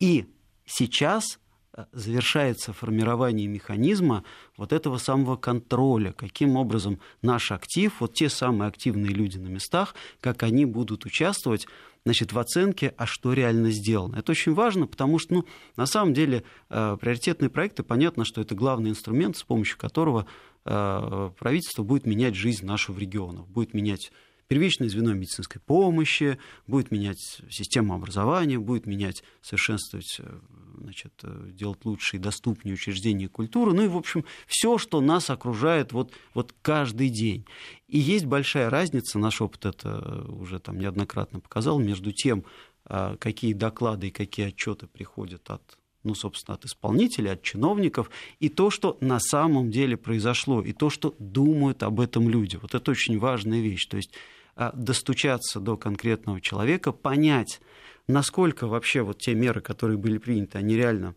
И 0.00 0.26
сейчас 0.64 1.38
э, 1.72 1.84
завершается 1.92 2.72
формирование 2.72 3.46
механизма 3.46 4.24
вот 4.56 4.72
этого 4.72 4.98
самого 4.98 5.36
контроля, 5.36 6.12
каким 6.12 6.56
образом 6.56 6.98
наш 7.22 7.52
актив, 7.52 7.94
вот 8.00 8.14
те 8.14 8.28
самые 8.28 8.68
активные 8.68 9.12
люди 9.12 9.38
на 9.38 9.46
местах, 9.46 9.94
как 10.20 10.42
они 10.42 10.64
будут 10.64 11.06
участвовать 11.06 11.68
значит, 12.06 12.32
в 12.32 12.38
оценке, 12.38 12.94
а 12.96 13.04
что 13.04 13.32
реально 13.32 13.72
сделано. 13.72 14.16
Это 14.16 14.30
очень 14.30 14.54
важно, 14.54 14.86
потому 14.86 15.18
что, 15.18 15.34
ну, 15.34 15.44
на 15.76 15.86
самом 15.86 16.14
деле, 16.14 16.44
э, 16.70 16.96
приоритетные 17.00 17.50
проекты, 17.50 17.82
понятно, 17.82 18.24
что 18.24 18.40
это 18.40 18.54
главный 18.54 18.90
инструмент, 18.90 19.36
с 19.36 19.42
помощью 19.42 19.76
которого 19.76 20.24
э, 20.64 21.30
правительство 21.36 21.82
будет 21.82 22.06
менять 22.06 22.36
жизнь 22.36 22.64
нашего 22.64 22.96
региона, 23.00 23.42
будет 23.42 23.74
менять 23.74 24.12
первичное 24.48 24.88
звено 24.88 25.12
медицинской 25.12 25.60
помощи, 25.60 26.38
будет 26.66 26.90
менять 26.90 27.40
систему 27.50 27.94
образования, 27.94 28.58
будет 28.58 28.86
менять, 28.86 29.22
совершенствовать, 29.42 30.16
э, 30.18 30.38
значит, 30.78 31.12
э, 31.22 31.48
делать 31.50 31.84
лучше 31.84 32.16
и 32.16 32.20
доступнее 32.20 32.74
учреждения 32.74 33.28
культуры, 33.28 33.72
ну 33.72 33.82
и, 33.82 33.88
в 33.88 33.96
общем, 33.96 34.24
все, 34.46 34.78
что 34.78 35.00
нас 35.00 35.30
окружает 35.30 35.92
вот, 35.92 36.12
вот 36.34 36.54
каждый 36.62 37.08
день. 37.08 37.44
И 37.88 37.98
есть 37.98 38.26
большая 38.26 38.70
разница, 38.70 39.18
наш 39.18 39.40
опыт 39.40 39.66
это 39.66 40.24
уже 40.28 40.58
там 40.58 40.78
неоднократно 40.78 41.40
показал, 41.40 41.78
между 41.78 42.12
тем, 42.12 42.44
э, 42.86 43.16
какие 43.18 43.52
доклады 43.52 44.08
и 44.08 44.12
какие 44.12 44.48
отчеты 44.48 44.86
приходят 44.86 45.50
от 45.50 45.78
ну, 46.06 46.14
собственно, 46.14 46.54
от 46.54 46.64
исполнителей, 46.64 47.32
от 47.32 47.42
чиновников, 47.42 48.10
и 48.38 48.48
то, 48.48 48.70
что 48.70 48.96
на 49.00 49.18
самом 49.18 49.72
деле 49.72 49.96
произошло, 49.96 50.62
и 50.62 50.72
то, 50.72 50.88
что 50.88 51.16
думают 51.18 51.82
об 51.82 52.00
этом 52.00 52.30
люди. 52.30 52.56
Вот 52.62 52.76
это 52.76 52.92
очень 52.92 53.18
важная 53.18 53.60
вещь. 53.60 53.86
То 53.86 53.96
есть 53.96 54.12
а, 54.12 54.35
достучаться 54.74 55.60
до 55.60 55.76
конкретного 55.76 56.40
человека, 56.40 56.92
понять, 56.92 57.60
насколько 58.08 58.66
вообще 58.66 59.02
вот 59.02 59.18
те 59.18 59.34
меры, 59.34 59.60
которые 59.60 59.98
были 59.98 60.18
приняты, 60.18 60.58
они 60.58 60.76
реально 60.76 61.14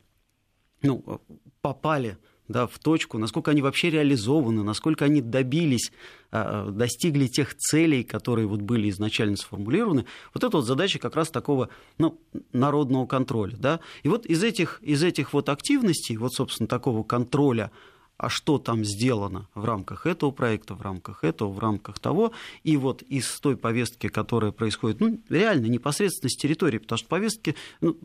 ну, 0.82 1.22
попали 1.62 2.18
да, 2.50 2.66
в 2.66 2.80
точку, 2.80 3.20
насколько 3.20 3.52
они 3.52 3.62
вообще 3.62 3.92
реализованы, 3.92 4.64
насколько 4.64 5.06
они 5.06 5.22
добились, 5.22 5.92
а, 6.32 6.70
достигли 6.70 7.28
тех 7.28 7.56
целей, 7.56 8.04
которые 8.04 8.48
вот 8.48 8.62
были 8.62 8.90
изначально 8.90 9.38
сформулированы. 9.38 10.06
Вот 10.34 10.44
это 10.44 10.58
вот 10.58 10.66
задача 10.66 10.98
как 10.98 11.16
раз 11.16 11.30
такого 11.30 11.70
ну, 12.00 12.20
народного 12.52 13.06
контроля. 13.06 13.56
Да? 13.56 13.80
И 14.02 14.10
вот 14.10 14.26
из 14.26 14.44
этих, 14.44 14.80
из 14.82 15.04
этих 15.04 15.32
вот 15.34 15.48
активностей, 15.48 16.18
вот, 16.18 16.34
собственно, 16.34 16.68
такого 16.68 17.04
контроля 17.04 17.72
а 18.20 18.30
что 18.30 18.60
там 18.60 18.84
сделано 18.84 19.48
в 19.56 19.64
рамках 19.64 20.06
этого 20.06 20.32
проекта, 20.32 20.76
в 20.76 20.82
рамках 20.82 21.24
этого, 21.24 21.50
в 21.50 21.58
рамках 21.58 22.00
того. 22.00 22.34
И 22.64 22.76
вот 22.76 23.02
из 23.02 23.40
той 23.40 23.56
повестки, 23.56 24.10
которая 24.10 24.52
происходит, 24.52 25.00
ну, 25.00 25.20
реально 25.30 25.68
непосредственно 25.68 26.30
с 26.30 26.36
территории, 26.36 26.80
потому 26.80 26.98
что 26.98 27.08
повестки, 27.08 27.56
ну, 27.80 27.98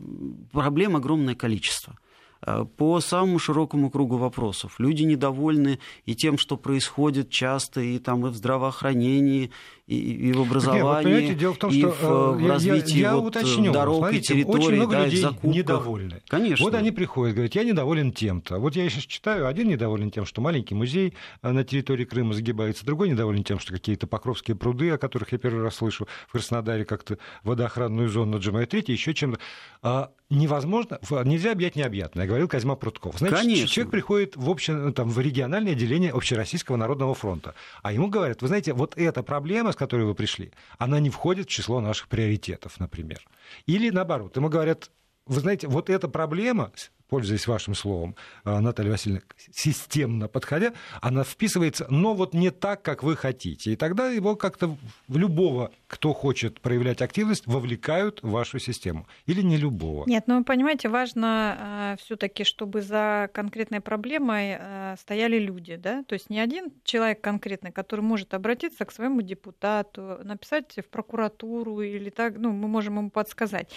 проблем 0.53 0.95
огромное 0.95 1.35
количество. 1.35 1.97
Э, 2.45 2.65
по 2.77 2.99
самому 2.99 3.39
широкому 3.39 3.89
кругу 3.89 4.17
вопросов. 4.17 4.75
Люди 4.79 5.03
недовольны 5.03 5.79
и 6.05 6.15
тем, 6.15 6.37
что 6.37 6.57
происходит 6.57 7.29
часто 7.29 7.81
и 7.81 7.99
там 7.99 8.25
и 8.27 8.29
в 8.29 8.35
здравоохранении, 8.35 9.51
и, 9.87 10.29
и 10.29 10.33
в 10.33 10.41
образовании, 10.41 11.27
Нет, 11.27 11.37
дело 11.37 11.53
в 11.53 11.57
том, 11.57 11.71
и 11.71 11.79
что, 11.79 12.33
в 12.33 12.39
я, 12.41 12.47
развитии 12.47 12.97
я, 12.97 13.09
я 13.11 13.17
вот 13.17 13.35
уточню, 13.35 13.71
дорог 13.71 13.97
смотрите, 13.97 14.33
и 14.33 14.37
территорий, 14.37 14.63
очень 14.63 14.75
много 14.77 14.91
да, 14.93 15.05
людей 15.05 15.21
закупках. 15.21 15.55
недовольны. 15.55 16.21
Конечно. 16.27 16.65
Вот 16.65 16.73
они 16.73 16.91
приходят, 16.91 17.35
говорят, 17.35 17.53
я 17.53 17.63
недоволен 17.63 18.11
тем-то. 18.11 18.57
Вот 18.57 18.75
я 18.75 18.89
сейчас 18.89 19.03
читаю, 19.03 19.47
один 19.47 19.67
недоволен 19.67 20.09
тем, 20.09 20.25
что 20.25 20.41
маленький 20.41 20.73
музей 20.73 21.13
на 21.43 21.63
территории 21.63 22.05
Крыма 22.05 22.33
загибается, 22.33 22.83
другой 22.83 23.09
недоволен 23.09 23.43
тем, 23.43 23.59
что 23.59 23.73
какие-то 23.73 24.07
покровские 24.07 24.55
пруды, 24.55 24.89
о 24.89 24.97
которых 24.97 25.31
я 25.33 25.37
первый 25.37 25.61
раз 25.61 25.75
слышу, 25.75 26.07
в 26.27 26.31
Краснодаре 26.31 26.83
как-то 26.83 27.19
водоохранную 27.43 28.09
зону 28.09 28.33
наджимают, 28.33 28.71
третий 28.71 28.93
еще 28.93 29.13
чем-то. 29.13 29.39
А 29.83 30.11
невозможно, 30.31 30.99
нельзя 31.25 31.51
объять 31.51 31.75
необъятное, 31.75 32.25
говорил 32.35 32.47
Козьма 32.49 32.75
Прутков. 32.75 33.17
Значит, 33.17 33.37
Конечно. 33.37 33.67
человек 33.67 33.91
приходит 33.91 34.35
в, 34.35 34.49
общее, 34.49 34.91
там, 34.91 35.09
в 35.09 35.19
региональное 35.19 35.71
отделение 35.71 36.11
Общероссийского 36.11 36.75
народного 36.75 37.15
фронта, 37.15 37.55
а 37.81 37.93
ему 37.93 38.09
говорят, 38.09 38.41
вы 38.41 38.49
знаете, 38.49 38.73
вот 38.73 38.97
эта 38.97 39.23
проблема, 39.23 39.71
с 39.71 39.75
которой 39.75 40.05
вы 40.05 40.15
пришли, 40.15 40.51
она 40.77 40.99
не 40.99 41.09
входит 41.09 41.47
в 41.47 41.49
число 41.49 41.79
наших 41.79 42.07
приоритетов, 42.09 42.79
например. 42.79 43.21
Или 43.65 43.89
наоборот, 43.89 44.35
ему 44.35 44.49
говорят, 44.49 44.91
вы 45.25 45.39
знаете, 45.39 45.67
вот 45.67 45.89
эта 45.89 46.07
проблема, 46.07 46.71
пользуясь 47.09 47.47
вашим 47.47 47.75
словом, 47.75 48.15
э, 48.43 48.59
Наталья 48.59 48.91
Васильевна, 48.91 49.21
системно 49.51 50.27
подходя, 50.27 50.73
она 51.01 51.23
вписывается, 51.23 51.85
но 51.89 52.13
вот 52.13 52.33
не 52.33 52.51
так, 52.51 52.81
как 52.81 53.03
вы 53.03 53.15
хотите. 53.15 53.73
И 53.73 53.75
тогда 53.75 54.09
его 54.09 54.35
как-то 54.35 54.77
в 55.07 55.17
любого, 55.17 55.71
кто 55.87 56.13
хочет 56.13 56.61
проявлять 56.61 57.01
активность, 57.01 57.47
вовлекают 57.47 58.21
в 58.23 58.31
вашу 58.31 58.59
систему. 58.59 59.07
Или 59.25 59.41
не 59.41 59.57
любого. 59.57 60.05
Нет, 60.07 60.23
ну, 60.27 60.43
понимаете, 60.43 60.89
важно 60.89 61.93
э, 61.95 61.95
все 62.01 62.15
таки 62.15 62.43
чтобы 62.43 62.81
за 62.81 63.29
конкретной 63.33 63.81
проблемой 63.81 64.57
э, 64.59 64.95
стояли 64.99 65.37
люди, 65.37 65.75
да, 65.75 66.03
то 66.03 66.13
есть 66.13 66.29
не 66.29 66.39
один 66.39 66.71
человек 66.83 67.21
конкретный, 67.21 67.71
который 67.71 68.01
может 68.01 68.33
обратиться 68.33 68.85
к 68.85 68.91
своему 68.91 69.21
депутату, 69.21 70.19
написать 70.23 70.75
в 70.77 70.89
прокуратуру 70.89 71.81
или 71.81 72.09
так, 72.09 72.37
ну, 72.37 72.51
мы 72.51 72.67
можем 72.67 72.97
ему 72.97 73.09
подсказать. 73.09 73.71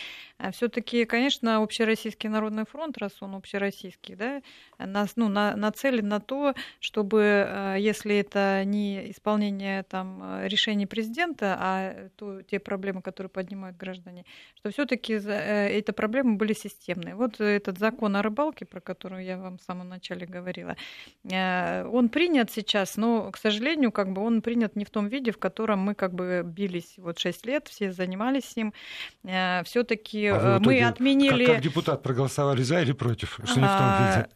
все 0.53 0.69
таки 0.69 1.05
конечно, 1.05 1.63
Общероссийский 1.63 2.29
народный 2.29 2.65
фронт, 2.65 2.97
раз 2.99 3.18
он 3.23 3.35
общероссийский, 3.35 4.15
да, 4.15 4.43
нас, 4.79 5.13
ну, 5.17 5.29
на, 5.29 5.57
нацелен 5.57 6.09
на 6.09 6.21
то, 6.21 6.55
чтобы, 6.81 7.21
э, 7.23 7.77
если 7.79 8.17
это 8.17 8.63
не 8.65 9.11
исполнение 9.11 9.83
там, 9.83 10.45
решений 10.45 10.87
президента, 10.87 11.57
а 11.59 12.09
то, 12.17 12.43
те 12.43 12.59
проблемы, 12.59 13.03
которые 13.03 13.31
поднимают 13.31 13.77
граждане, 13.77 14.25
что 14.55 14.71
все-таки 14.71 15.15
э, 15.15 15.69
эти 15.71 15.91
проблемы 15.91 16.37
были 16.37 16.53
системные. 16.53 17.15
Вот 17.15 17.41
этот 17.41 17.79
закон 17.79 18.17
о 18.17 18.23
рыбалке, 18.23 18.65
про 18.65 18.81
который 18.81 19.25
я 19.25 19.37
вам 19.37 19.59
в 19.59 19.63
самом 19.63 19.89
начале 19.89 20.27
говорила, 20.27 20.77
э, 21.25 21.85
он 21.85 22.09
принят 22.09 22.51
сейчас, 22.51 22.97
но, 22.97 23.31
к 23.31 23.37
сожалению, 23.37 23.93
как 23.93 24.13
бы 24.13 24.23
он 24.23 24.43
принят 24.43 24.77
не 24.77 24.85
в 24.85 24.91
том 24.91 25.09
виде, 25.09 25.33
в 25.33 25.39
котором 25.39 25.81
мы 25.81 25.95
как 25.95 26.15
бы 26.15 26.43
бились 26.45 26.95
вот 26.99 27.19
6 27.19 27.47
лет, 27.47 27.69
все 27.69 27.93
занимались 27.93 28.45
с 28.45 28.57
ним. 28.57 28.73
Все-таки 29.65 30.27
а 30.27 30.59
мы 30.61 30.83
отменили... 30.83 31.47
Как, 31.47 31.55
как 31.57 31.65
депутат 31.65 32.03
проголосовали 32.03 32.63
за 32.63 32.83
или 32.83 32.93
против? 32.93 33.08
Что 33.17 33.43
не 33.43 33.47
в 33.47 33.51
том? 33.51 33.61
А, 33.61 34.29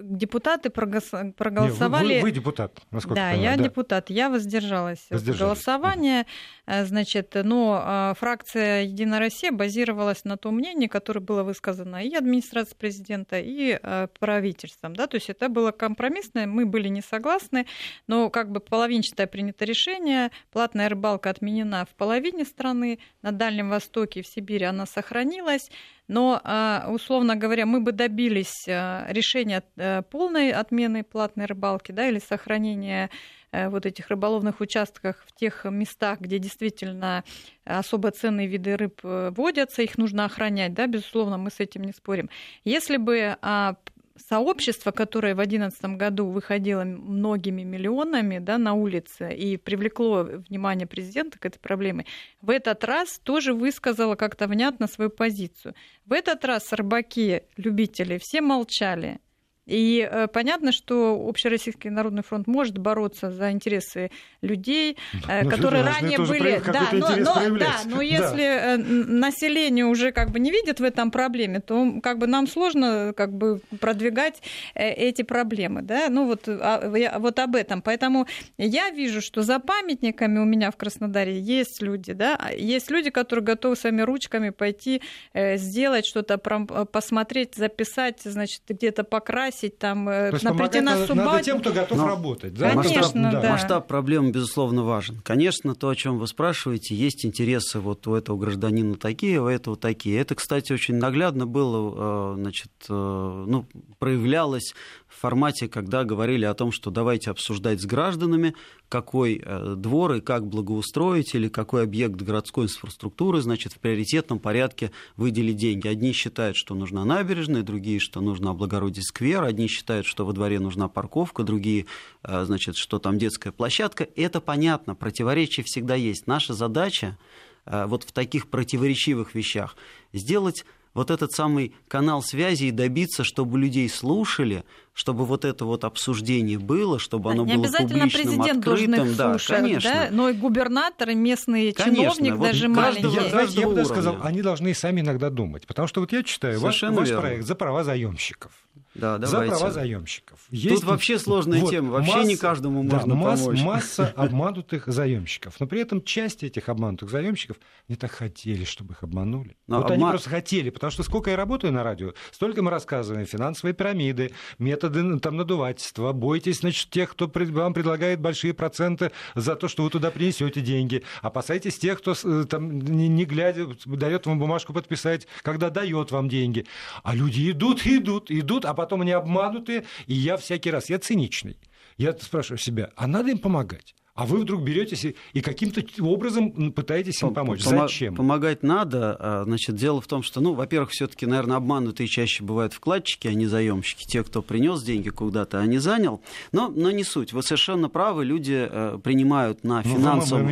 депутаты 0.00 0.70
проголосовали... 0.70 2.14
Не, 2.14 2.20
вы, 2.20 2.22
вы 2.22 2.30
депутат, 2.30 2.80
насколько 2.90 3.16
да, 3.16 3.30
я 3.30 3.34
понимаю. 3.34 3.50
Я 3.50 3.56
да, 3.56 3.62
я 3.62 3.68
депутат. 3.68 4.10
Я 4.10 4.30
воздержалась, 4.30 5.06
от 5.10 5.22
голосования. 5.24 6.26
Угу. 6.66 6.86
Значит, 6.86 7.32
но 7.34 7.80
а, 7.82 8.14
фракция 8.14 8.82
«Единая 8.82 9.18
Россия» 9.18 9.52
базировалась 9.52 10.24
на 10.24 10.36
том 10.36 10.56
мнении, 10.56 10.86
которое 10.86 11.20
было 11.20 11.42
высказано 11.42 12.04
и 12.04 12.14
администрацией 12.14 12.76
президента, 12.78 13.38
и 13.38 13.78
а, 13.82 14.08
правительством. 14.18 14.94
Да? 14.94 15.06
То 15.06 15.16
есть 15.16 15.30
это 15.30 15.48
было 15.48 15.72
компромиссное, 15.72 16.46
мы 16.46 16.66
были 16.66 16.88
не 16.88 17.02
согласны, 17.02 17.66
но 18.06 18.30
как 18.30 18.50
бы 18.50 18.60
половинчатое 18.60 19.26
принято 19.26 19.64
решение, 19.64 20.30
платная 20.52 20.88
рыбалка 20.88 21.30
отменена 21.30 21.84
в 21.84 21.94
половине 21.94 22.44
страны, 22.44 22.98
на 23.22 23.32
Дальнем 23.32 23.70
Востоке 23.70 24.20
и 24.20 24.22
в 24.22 24.26
Сибири 24.26 24.64
она 24.64 24.86
сохранилась, 24.86 25.70
но, 26.08 26.42
условно 26.88 27.36
говоря, 27.36 27.66
мы 27.66 27.80
бы 27.80 27.92
добились 27.92 28.66
решения 28.66 29.62
Э, 29.76 30.02
полной 30.02 30.50
отмены 30.50 31.04
платной 31.04 31.46
рыбалки 31.46 31.92
да, 31.92 32.08
или 32.08 32.18
сохранения 32.18 33.10
э, 33.52 33.68
вот 33.68 33.86
этих 33.86 34.08
рыболовных 34.08 34.60
участках 34.60 35.24
в 35.26 35.34
тех 35.34 35.64
местах, 35.64 36.20
где 36.20 36.38
действительно 36.38 37.24
особо 37.64 38.10
ценные 38.10 38.46
виды 38.46 38.76
рыб 38.76 39.00
э, 39.04 39.30
водятся, 39.34 39.82
их 39.82 39.96
нужно 39.98 40.24
охранять, 40.24 40.74
да, 40.74 40.86
безусловно, 40.86 41.38
мы 41.38 41.50
с 41.50 41.60
этим 41.60 41.84
не 41.84 41.92
спорим. 41.92 42.28
Если 42.64 42.96
бы 42.96 43.36
а, 43.40 43.76
сообщество, 44.18 44.90
которое 44.90 45.34
в 45.34 45.38
2011 45.38 45.96
году 45.96 46.26
выходило 46.26 46.84
многими 46.84 47.62
миллионами 47.62 48.38
да, 48.38 48.58
на 48.58 48.74
улицы 48.74 49.34
и 49.34 49.56
привлекло 49.56 50.22
внимание 50.22 50.86
президента 50.86 51.38
к 51.38 51.46
этой 51.46 51.58
проблеме, 51.58 52.06
в 52.40 52.50
этот 52.50 52.84
раз 52.84 53.18
тоже 53.18 53.54
высказало 53.54 54.14
как-то 54.14 54.46
внятно 54.46 54.86
свою 54.86 55.10
позицию. 55.10 55.74
В 56.06 56.12
этот 56.12 56.44
раз 56.44 56.72
рыбаки, 56.72 57.42
любители, 57.56 58.18
все 58.20 58.40
молчали. 58.40 59.20
И 59.68 60.08
э, 60.10 60.28
понятно, 60.28 60.72
что 60.72 61.26
Общероссийский 61.28 61.90
народный 61.90 62.22
фронт 62.22 62.46
может 62.46 62.78
бороться 62.78 63.30
за 63.30 63.52
интересы 63.52 64.10
людей, 64.40 64.96
э, 65.28 65.44
но 65.44 65.50
которые 65.50 65.84
ранее 65.84 66.18
были. 66.18 66.60
Да, 66.64 66.88
но, 66.92 67.16
но, 67.16 67.58
да, 67.58 67.76
но 67.84 68.00
если 68.00 68.38
да. 68.38 68.74
Э, 68.74 68.76
население 68.78 69.84
уже 69.84 70.10
как 70.12 70.30
бы 70.30 70.40
не 70.40 70.50
видит 70.50 70.80
в 70.80 70.84
этом 70.84 71.10
проблеме, 71.10 71.60
то 71.60 72.00
как 72.02 72.18
бы 72.18 72.26
нам 72.26 72.46
сложно 72.46 73.12
как 73.14 73.34
бы 73.34 73.60
продвигать 73.78 74.42
эти 74.74 75.20
проблемы. 75.20 75.82
Да? 75.82 76.08
Ну 76.08 76.26
вот, 76.26 76.48
а, 76.48 77.18
вот 77.18 77.38
об 77.38 77.54
этом. 77.54 77.82
Поэтому 77.82 78.26
я 78.56 78.88
вижу, 78.90 79.20
что 79.20 79.42
за 79.42 79.58
памятниками 79.58 80.38
у 80.38 80.46
меня 80.46 80.70
в 80.70 80.76
Краснодаре 80.76 81.38
есть 81.38 81.82
люди, 81.82 82.14
да, 82.14 82.38
а 82.40 82.52
есть 82.54 82.90
люди, 82.90 83.10
которые 83.10 83.44
готовы 83.44 83.76
своими 83.76 84.00
ручками 84.00 84.48
пойти 84.48 85.02
сделать 85.34 86.06
что-то, 86.06 86.38
посмотреть, 86.38 87.54
записать, 87.54 88.22
значит, 88.22 88.62
где-то 88.66 89.04
покрасить 89.04 89.57
повысить, 89.58 89.78
там, 89.78 90.06
То 90.06 90.82
на 90.82 91.06
субботу. 91.06 91.14
Надо 91.14 91.42
тем, 91.42 91.60
кто 91.60 91.72
готов 91.72 91.98
Но, 91.98 92.06
работать. 92.06 92.54
Да? 92.54 92.70
Конечно, 92.70 93.22
масштаб, 93.22 93.42
да. 93.42 93.50
Масштаб 93.50 93.88
проблемы, 93.88 94.30
безусловно, 94.30 94.82
важен. 94.82 95.20
Конечно, 95.22 95.74
то, 95.74 95.88
о 95.88 95.96
чем 95.96 96.18
вы 96.18 96.26
спрашиваете, 96.26 96.94
есть 96.94 97.24
интересы 97.24 97.80
вот 97.80 98.06
у 98.06 98.14
этого 98.14 98.36
гражданина 98.36 98.96
такие, 98.96 99.40
у 99.40 99.46
этого 99.46 99.76
такие. 99.76 100.18
Это, 100.18 100.34
кстати, 100.34 100.72
очень 100.72 100.96
наглядно 100.96 101.46
было, 101.46 102.34
э, 102.34 102.36
значит, 102.36 102.70
э, 102.88 102.92
ну, 102.92 103.66
проявлялось 103.98 104.74
в 105.08 105.20
формате, 105.20 105.68
когда 105.68 106.04
говорили 106.04 106.44
о 106.44 106.54
том, 106.54 106.70
что 106.70 106.90
давайте 106.90 107.30
обсуждать 107.30 107.80
с 107.80 107.86
гражданами, 107.86 108.54
какой 108.88 109.42
э, 109.42 109.74
двор 109.76 110.14
и 110.14 110.20
как 110.20 110.46
благоустроить, 110.46 111.34
или 111.34 111.48
какой 111.48 111.84
объект 111.84 112.14
городской 112.16 112.66
инфраструктуры, 112.66 113.40
значит, 113.40 113.72
в 113.72 113.78
приоритетном 113.78 114.38
порядке 114.38 114.92
выделить 115.16 115.56
деньги. 115.56 115.88
Одни 115.88 116.12
считают, 116.12 116.56
что 116.56 116.74
нужна 116.74 117.04
набережная, 117.04 117.62
другие, 117.62 118.00
что 118.00 118.20
нужно 118.20 118.50
облагородить 118.50 119.08
сквер, 119.08 119.42
одни 119.42 119.66
считают, 119.66 120.06
что 120.06 120.26
во 120.26 120.32
дворе 120.32 120.60
нужна 120.60 120.88
парковка, 120.88 121.42
другие, 121.42 121.86
э, 122.22 122.44
значит, 122.44 122.76
что 122.76 122.98
там 122.98 123.18
детская 123.18 123.50
площадка. 123.50 124.06
Это 124.14 124.40
понятно, 124.40 124.94
противоречия 124.94 125.62
всегда 125.62 125.94
есть. 125.94 126.26
Наша 126.26 126.52
задача 126.52 127.16
э, 127.64 127.86
вот 127.86 128.04
в 128.04 128.12
таких 128.12 128.48
противоречивых 128.48 129.34
вещах 129.34 129.74
сделать 130.12 130.64
вот 130.98 131.10
этот 131.10 131.32
самый 131.32 131.74
канал 131.86 132.22
связи 132.22 132.64
и 132.64 132.70
добиться, 132.70 133.22
чтобы 133.22 133.58
людей 133.58 133.88
слушали, 133.88 134.64
чтобы 134.98 135.24
вот 135.26 135.44
это 135.44 135.64
вот 135.64 135.84
обсуждение 135.84 136.58
было, 136.58 136.98
чтобы 136.98 137.30
оно 137.30 137.44
не 137.44 137.54
было 137.54 137.66
обязательно 137.66 138.06
публичным, 138.06 138.24
президент 138.24 138.58
открытым. 138.58 138.90
должен 138.90 139.10
их 139.12 139.16
да, 139.16 139.30
слушать, 139.30 139.56
конечно. 139.56 139.90
Да? 139.90 140.08
но 140.10 140.28
и 140.28 140.32
губернаторы, 140.32 141.14
местные 141.14 141.72
конечно. 141.72 142.02
чиновник, 142.02 142.34
вот 142.34 142.46
даже 142.48 142.68
маленький. 142.68 143.14
Я, 143.14 143.28
знаете, 143.28 143.60
я 143.60 143.68
бы 143.68 143.74
даже 143.76 143.90
сказал, 143.90 144.16
они 144.24 144.42
должны 144.42 144.74
сами 144.74 145.00
иногда 145.00 145.30
думать. 145.30 145.68
Потому 145.68 145.86
что 145.86 146.00
вот 146.00 146.10
я 146.10 146.24
читаю 146.24 146.58
ваш, 146.58 146.82
ваш 146.82 147.10
проект 147.10 147.46
за 147.46 147.54
права 147.54 147.84
заемщиков. 147.84 148.50
Да, 148.94 149.24
за 149.24 149.38
права 149.42 149.70
заемщиков. 149.70 150.40
Есть... 150.50 150.76
Тут 150.76 150.84
вообще 150.84 151.18
сложная 151.20 151.60
вот, 151.60 151.70
тема. 151.70 151.92
Вообще 151.92 152.16
масса, 152.16 152.28
не 152.28 152.36
каждому 152.36 152.82
можно 152.82 153.08
да, 153.08 153.14
масс, 153.14 153.40
помочь. 153.40 153.62
Масса 153.62 154.12
обманутых 154.16 154.88
заемщиков. 154.88 155.60
Но 155.60 155.66
при 155.68 155.80
этом 155.80 156.02
часть 156.02 156.42
этих 156.42 156.68
обманутых 156.68 157.08
заемщиков 157.08 157.58
не 157.86 157.94
так 157.94 158.10
хотели, 158.10 158.64
чтобы 158.64 158.94
их 158.94 159.04
обманули. 159.04 159.56
Но 159.68 159.76
вот 159.76 159.90
обман... 159.90 160.02
они 160.02 160.10
просто 160.10 160.30
хотели. 160.30 160.70
Потому 160.70 160.90
что 160.90 161.04
сколько 161.04 161.30
я 161.30 161.36
работаю 161.36 161.72
на 161.72 161.84
радио, 161.84 162.14
столько 162.32 162.62
мы 162.62 162.72
рассказываем 162.72 163.26
финансовые 163.26 163.74
пирамиды, 163.74 164.32
методы 164.58 164.87
ну, 164.90 165.20
там, 165.20 165.36
надувательства. 165.36 166.12
Бойтесь, 166.12 166.60
значит, 166.60 166.90
тех, 166.90 167.10
кто 167.10 167.30
вам 167.32 167.74
предлагает 167.74 168.20
большие 168.20 168.54
проценты 168.54 169.12
за 169.34 169.56
то, 169.56 169.68
что 169.68 169.82
вы 169.82 169.90
туда 169.90 170.10
принесете 170.10 170.60
деньги. 170.60 171.02
Опасайтесь 171.22 171.78
тех, 171.78 171.98
кто 171.98 172.14
э, 172.24 172.44
там, 172.48 172.80
не, 172.80 173.08
не 173.08 173.24
глядя, 173.24 173.66
дает 173.86 174.26
вам 174.26 174.38
бумажку 174.38 174.72
подписать, 174.72 175.26
когда 175.42 175.70
дает 175.70 176.10
вам 176.10 176.28
деньги. 176.28 176.66
А 177.02 177.14
люди 177.14 177.50
идут, 177.50 177.86
идут, 177.86 178.30
идут, 178.30 178.64
а 178.64 178.74
потом 178.74 179.02
они 179.02 179.12
обманутые, 179.12 179.84
и 180.06 180.14
я 180.14 180.36
всякий 180.36 180.70
раз, 180.70 180.90
я 180.90 180.98
циничный. 180.98 181.58
Я 181.96 182.12
спрашиваю 182.12 182.58
себя, 182.58 182.90
а 182.96 183.06
надо 183.06 183.30
им 183.30 183.38
помогать? 183.38 183.94
А 184.18 184.26
вы 184.26 184.38
вдруг 184.38 184.62
беретесь 184.62 185.06
и 185.32 185.40
каким-то 185.40 185.80
образом 186.02 186.72
пытаетесь 186.72 187.22
им 187.22 187.32
помочь. 187.32 187.60
Пом- 187.60 187.82
Зачем? 187.82 188.16
Помогать 188.16 188.64
надо. 188.64 189.16
А, 189.16 189.44
значит, 189.44 189.76
дело 189.76 190.00
в 190.00 190.08
том, 190.08 190.24
что, 190.24 190.40
ну, 190.40 190.54
во-первых, 190.54 190.90
все-таки, 190.90 191.24
наверное, 191.24 191.56
обманутые 191.58 192.08
чаще 192.08 192.42
бывают 192.42 192.72
вкладчики, 192.72 193.28
а 193.28 193.32
не 193.34 193.46
заемщики. 193.46 194.04
Те, 194.08 194.24
кто 194.24 194.42
принес 194.42 194.82
деньги 194.82 195.10
куда-то, 195.10 195.60
а 195.60 195.66
не 195.66 195.78
занял. 195.78 196.20
Но, 196.50 196.66
но 196.66 196.90
не 196.90 197.04
суть. 197.04 197.32
Вы 197.32 197.44
совершенно 197.44 197.88
правы. 197.88 198.24
Люди 198.24 198.66
э, 198.68 198.98
принимают 199.04 199.62
на 199.62 199.82
Ну, 199.84 199.94
финансовом, 199.96 200.46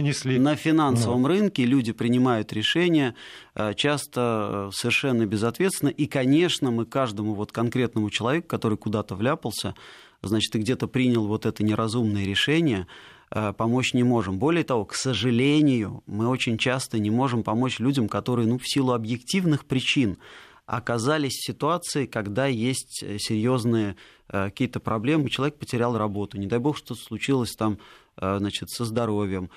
на 0.44 0.54
финансовом 0.54 1.22
Ну. 1.22 1.28
рынке, 1.28 1.64
люди 1.64 1.90
принимают 1.90 2.52
решения 2.52 3.16
э, 3.56 3.74
часто 3.74 4.68
э, 4.68 4.70
совершенно 4.74 5.26
безответственно. 5.26 5.88
И, 5.90 6.06
конечно, 6.06 6.70
мы 6.70 6.84
каждому 6.86 7.34
вот 7.34 7.50
конкретному 7.50 8.10
человеку, 8.10 8.46
который 8.46 8.78
куда-то 8.78 9.16
вляпался, 9.16 9.74
значит, 10.22 10.54
и 10.54 10.58
где-то 10.60 10.86
принял 10.86 11.26
вот 11.26 11.46
это 11.46 11.64
неразумное 11.64 12.24
решение, 12.24 12.86
помочь 13.30 13.94
не 13.94 14.04
можем. 14.04 14.38
Более 14.38 14.64
того, 14.64 14.84
к 14.84 14.94
сожалению, 14.94 16.02
мы 16.06 16.28
очень 16.28 16.58
часто 16.58 16.98
не 16.98 17.10
можем 17.10 17.42
помочь 17.42 17.80
людям, 17.80 18.08
которые, 18.08 18.46
ну, 18.46 18.58
в 18.58 18.68
силу 18.68 18.92
объективных 18.92 19.64
причин 19.64 20.18
оказались 20.66 21.34
в 21.34 21.46
ситуации, 21.46 22.06
когда 22.06 22.46
есть 22.46 23.02
э, 23.02 23.18
серьезные 23.18 23.96
э, 24.28 24.46
какие-то 24.46 24.80
проблемы, 24.80 25.30
человек 25.30 25.58
потерял 25.58 25.96
работу, 25.96 26.38
не 26.38 26.46
дай 26.46 26.58
бог, 26.58 26.76
что 26.76 26.94
случилось 26.94 27.54
там, 27.54 27.78
э, 28.16 28.38
значит, 28.38 28.70
со 28.70 28.84
здоровьем. 28.84 29.50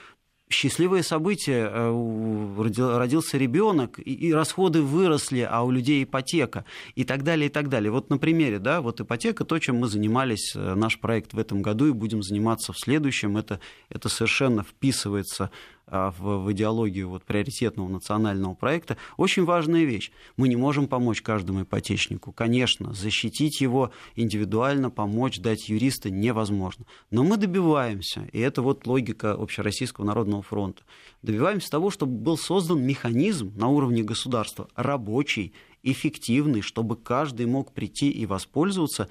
Счастливое 0.52 1.04
событие, 1.04 1.70
э, 1.72 2.98
родился 2.98 3.38
ребенок, 3.38 4.00
и, 4.04 4.34
расходы 4.34 4.82
выросли, 4.82 5.48
а 5.48 5.62
у 5.62 5.70
людей 5.70 6.04
ипотека, 6.04 6.66
и 6.96 7.04
так 7.04 7.24
далее, 7.24 7.50
и 7.50 7.52
так 7.52 7.70
далее. 7.70 7.92
Вот 7.92 8.10
на 8.10 8.18
примере, 8.18 8.58
да, 8.58 8.82
вот 8.82 9.00
ипотека, 9.00 9.46
то, 9.46 9.60
чем 9.60 9.76
мы 9.76 9.88
занимались, 9.88 10.54
э, 10.56 10.74
наш 10.74 11.00
проект 11.00 11.34
в 11.34 11.38
этом 11.38 11.62
году, 11.62 11.86
и 11.86 11.92
будем 11.92 12.24
заниматься 12.24 12.74
в 12.74 12.80
следующем, 12.80 13.38
это, 13.38 13.60
это 13.90 14.10
совершенно 14.10 14.64
вписывается 14.64 15.52
в, 15.92 16.44
в 16.44 16.52
идеологию 16.52 17.10
вот, 17.10 17.24
приоритетного 17.24 17.88
национального 17.88 18.54
проекта, 18.54 18.98
очень 19.18 19.46
важная 19.46 19.84
вещь. 19.84 20.12
Мы 20.38 20.48
не 20.48 20.56
можем 20.56 20.88
помочь 20.88 21.22
каждому 21.22 21.64
ипотечнику. 21.64 22.32
Конечно, 22.32 22.94
защитить 22.94 23.62
его 23.62 23.92
индивидуально, 24.16 24.90
помочь, 24.90 25.40
дать 25.40 25.70
юриста 25.70 26.10
невозможно. 26.10 26.86
Но 27.12 27.24
мы 27.24 27.38
добиваемся, 27.38 28.28
и 28.32 28.40
это 28.40 28.62
вот 28.62 28.86
логика 28.88 29.34
Общероссийского 29.34 30.06
народного 30.06 30.44
фронта, 30.44 30.84
добиваемся 31.22 31.70
того, 31.72 31.90
чтобы 31.90 32.14
был 32.14 32.38
создан 32.38 32.82
механизм 32.82 33.54
на 33.56 33.68
уровне 33.68 34.04
государства, 34.04 34.68
рабочий, 34.76 35.54
эффективный, 35.84 36.62
чтобы 36.62 36.98
каждый 36.98 37.46
мог 37.46 37.72
прийти 37.72 38.10
и 38.10 38.26
воспользоваться 38.26 39.08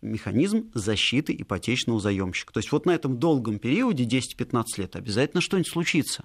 механизм 0.00 0.70
защиты 0.72 1.34
ипотечного 1.38 2.00
заемщика. 2.00 2.52
То 2.52 2.58
есть 2.58 2.72
вот 2.72 2.86
на 2.86 2.92
этом 2.92 3.18
долгом 3.18 3.58
периоде, 3.58 4.04
10-15 4.04 4.64
лет, 4.78 4.96
обязательно 4.96 5.42
что-нибудь 5.42 5.70
случится. 5.70 6.24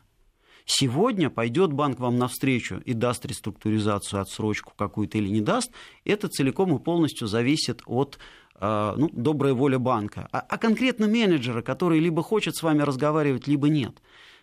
Сегодня 0.66 1.30
пойдет 1.30 1.74
банк 1.74 2.00
вам 2.00 2.18
навстречу 2.18 2.82
и 2.86 2.94
даст 2.94 3.26
реструктуризацию, 3.26 4.22
отсрочку 4.22 4.74
какую-то 4.76 5.18
или 5.18 5.28
не 5.28 5.42
даст, 5.42 5.72
это 6.06 6.28
целиком 6.28 6.76
и 6.76 6.80
полностью 6.80 7.28
зависит 7.28 7.82
от 7.86 8.20
э, 8.60 8.94
ну, 8.98 9.10
доброй 9.12 9.54
воли 9.54 9.78
банка. 9.78 10.28
А, 10.32 10.40
а 10.40 10.58
конкретно 10.58 11.08
менеджера, 11.08 11.62
который 11.62 12.00
либо 12.00 12.22
хочет 12.22 12.56
с 12.56 12.64
вами 12.64 12.82
разговаривать, 12.84 13.48
либо 13.48 13.70
нет. 13.70 14.02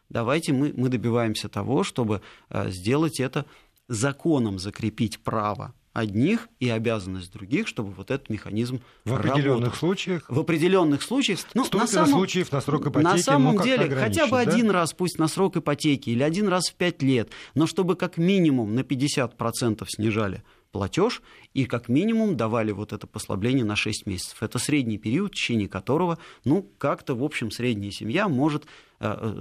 Давайте 0.09 0.53
мы, 0.53 0.73
мы 0.77 0.89
добиваемся 0.89 1.49
того, 1.49 1.85
чтобы 1.85 2.23
э, 2.51 2.71
сделать 2.71 3.21
это 3.21 3.47
законом, 3.89 4.59
закрепить 4.59 5.21
право 5.21 5.75
одних 5.93 6.49
и 6.61 6.69
обязанность 6.69 7.33
других, 7.33 7.67
чтобы 7.69 7.93
вот 7.93 8.11
этот 8.11 8.31
механизм 8.31 8.81
В 9.05 9.15
определенных 9.15 9.47
работал. 9.47 9.79
случаях. 9.79 10.25
В 10.29 10.39
определенных 10.39 11.03
случаях. 11.03 11.41
Ну, 11.55 11.65
Столько 11.65 11.87
на 11.87 11.93
самом, 11.93 12.11
случаев 12.11 12.53
на 12.53 12.61
срок 12.61 12.87
ипотеки, 12.87 13.13
на 13.13 13.19
самом 13.19 13.57
ну, 13.57 13.63
деле, 13.63 13.95
хотя 13.95 14.27
бы 14.27 14.33
да? 14.33 14.39
один 14.39 14.71
раз, 14.71 14.93
пусть 14.93 15.19
на 15.19 15.29
срок 15.29 15.57
ипотеки, 15.57 16.11
или 16.11 16.23
один 16.23 16.49
раз 16.49 16.69
в 16.71 16.75
пять 16.75 17.03
лет, 17.03 17.31
но 17.55 17.67
чтобы 17.67 17.97
как 17.97 18.17
минимум 18.17 18.75
на 18.75 18.81
50% 18.81 19.85
снижали 19.89 20.43
платеж 20.71 21.23
и 21.55 21.65
как 21.65 21.89
минимум 21.89 22.37
давали 22.37 22.73
вот 22.73 22.93
это 22.93 23.07
послабление 23.07 23.65
на 23.65 23.77
6 23.77 24.07
месяцев. 24.07 24.43
Это 24.43 24.59
средний 24.59 24.99
период, 24.99 25.33
в 25.33 25.35
течение 25.35 25.69
которого, 25.69 26.19
ну, 26.45 26.63
как-то, 26.79 27.15
в 27.15 27.25
общем, 27.25 27.51
средняя 27.51 27.91
семья 27.91 28.29
может 28.29 28.67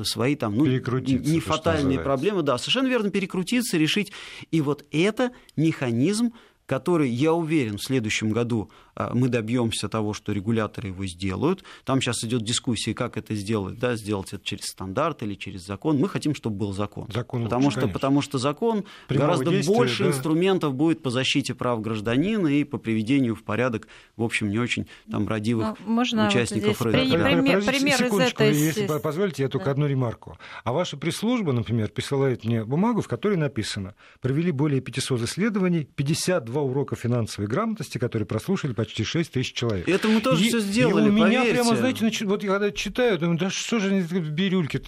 свои 0.04 0.36
там, 0.36 0.56
ну, 0.56 0.65
не 0.65 1.39
фатальные 1.39 2.00
проблемы, 2.00 2.43
да, 2.43 2.58
совершенно 2.58 2.88
верно, 2.88 3.10
перекрутиться, 3.10 3.78
решить. 3.78 4.12
И 4.52 4.62
вот 4.62 4.86
это 4.91 5.32
механизм, 5.56 6.34
который, 6.67 7.10
я 7.10 7.34
уверен, 7.34 7.77
в 7.77 7.82
следующем 7.84 8.32
году 8.32 8.69
а, 8.93 9.12
мы 9.13 9.30
добьемся 9.30 9.88
того, 9.89 10.13
что 10.13 10.34
регуляторы 10.34 10.89
его 10.89 11.06
сделают. 11.06 11.63
Там 11.86 12.01
сейчас 12.01 12.23
идет 12.25 12.43
дискуссия, 12.43 12.93
как 12.93 13.15
это 13.17 13.34
сделать, 13.36 13.80
да, 13.80 13.95
сделать 13.95 14.34
это 14.34 14.43
через 14.43 14.65
стандарт 14.65 15.23
или 15.23 15.34
через 15.36 15.65
закон. 15.65 15.97
Мы 15.97 16.10
хотим, 16.10 16.36
чтобы 16.36 16.58
был 16.58 16.73
закон. 16.73 17.08
Закон 17.12 17.45
потому, 17.45 17.65
лучше, 17.65 17.71
что, 17.71 17.82
конечно. 17.82 17.93
потому 17.93 18.21
что 18.21 18.38
закон 18.38 18.84
Прямого 19.08 19.27
гораздо 19.27 19.51
действия, 19.51 19.75
больше 19.75 20.03
да. 20.03 20.10
инструментов 20.10 20.75
будет 20.75 21.01
по 21.01 21.10
защите 21.10 21.56
прав 21.56 21.80
гражданина 21.82 22.47
и 22.47 22.65
по 22.65 22.77
приведению 22.77 23.36
в 23.36 23.43
порядок, 23.43 23.88
в 24.17 24.23
общем, 24.23 24.49
не 24.49 24.60
очень 24.60 24.88
там 25.10 25.25
радивых 25.27 25.77
Ну, 25.86 25.93
можно 25.93 26.23
вот 26.25 26.32
участников 26.32 26.75
здесь 26.77 26.82
рынка. 26.82 27.17
Да. 27.17 27.25
пример- 27.30 27.45
Подождите 27.45 27.77
пример 27.77 27.93
из 27.93 27.97
секундочку, 27.99 28.43
этой 28.43 28.58
если 28.58 28.99
позволите, 28.99 29.43
я 29.43 29.49
только 29.49 29.65
Да. 29.65 29.71
одну 29.71 29.88
ремарку. 29.88 30.38
А 30.65 30.73
ваша 30.73 30.97
пресс-служба, 30.97 31.53
например, 31.53 31.89
присылает 31.91 32.43
мне 32.43 32.65
бумагу, 32.65 33.01
в 33.01 33.08
которой 33.08 33.38
написано, 33.38 33.95
провели 34.19 34.51
более 34.51 34.82
500 34.82 35.21
исследований, 35.21 35.86
52 35.95 36.57
урока 36.62 36.96
финансовой 36.96 37.48
грамотности, 37.50 37.98
которые 37.98 38.26
прослушали 38.26 38.74
почти 38.74 39.04
6 39.04 39.32
тысяч 39.32 39.54
человек. 39.54 39.88
Это 39.88 40.08
мы 40.08 40.22
тоже 40.22 40.43
И- 40.46 40.48
все 40.50 40.60
сделали, 40.60 41.08
и 41.08 41.10
у 41.10 41.12
меня 41.13 41.26
поверьте. 41.39 41.54
прямо, 41.54 41.76
знаете, 41.76 42.06
начи- 42.06 42.26
вот 42.26 42.43
я 42.43 42.50
когда 42.52 42.72
читаю, 42.72 43.17
думаю, 43.17 43.38
да 43.38 43.50
что 43.50 43.80
же 43.80 43.89
они? 43.89 44.00
Я 44.00 44.06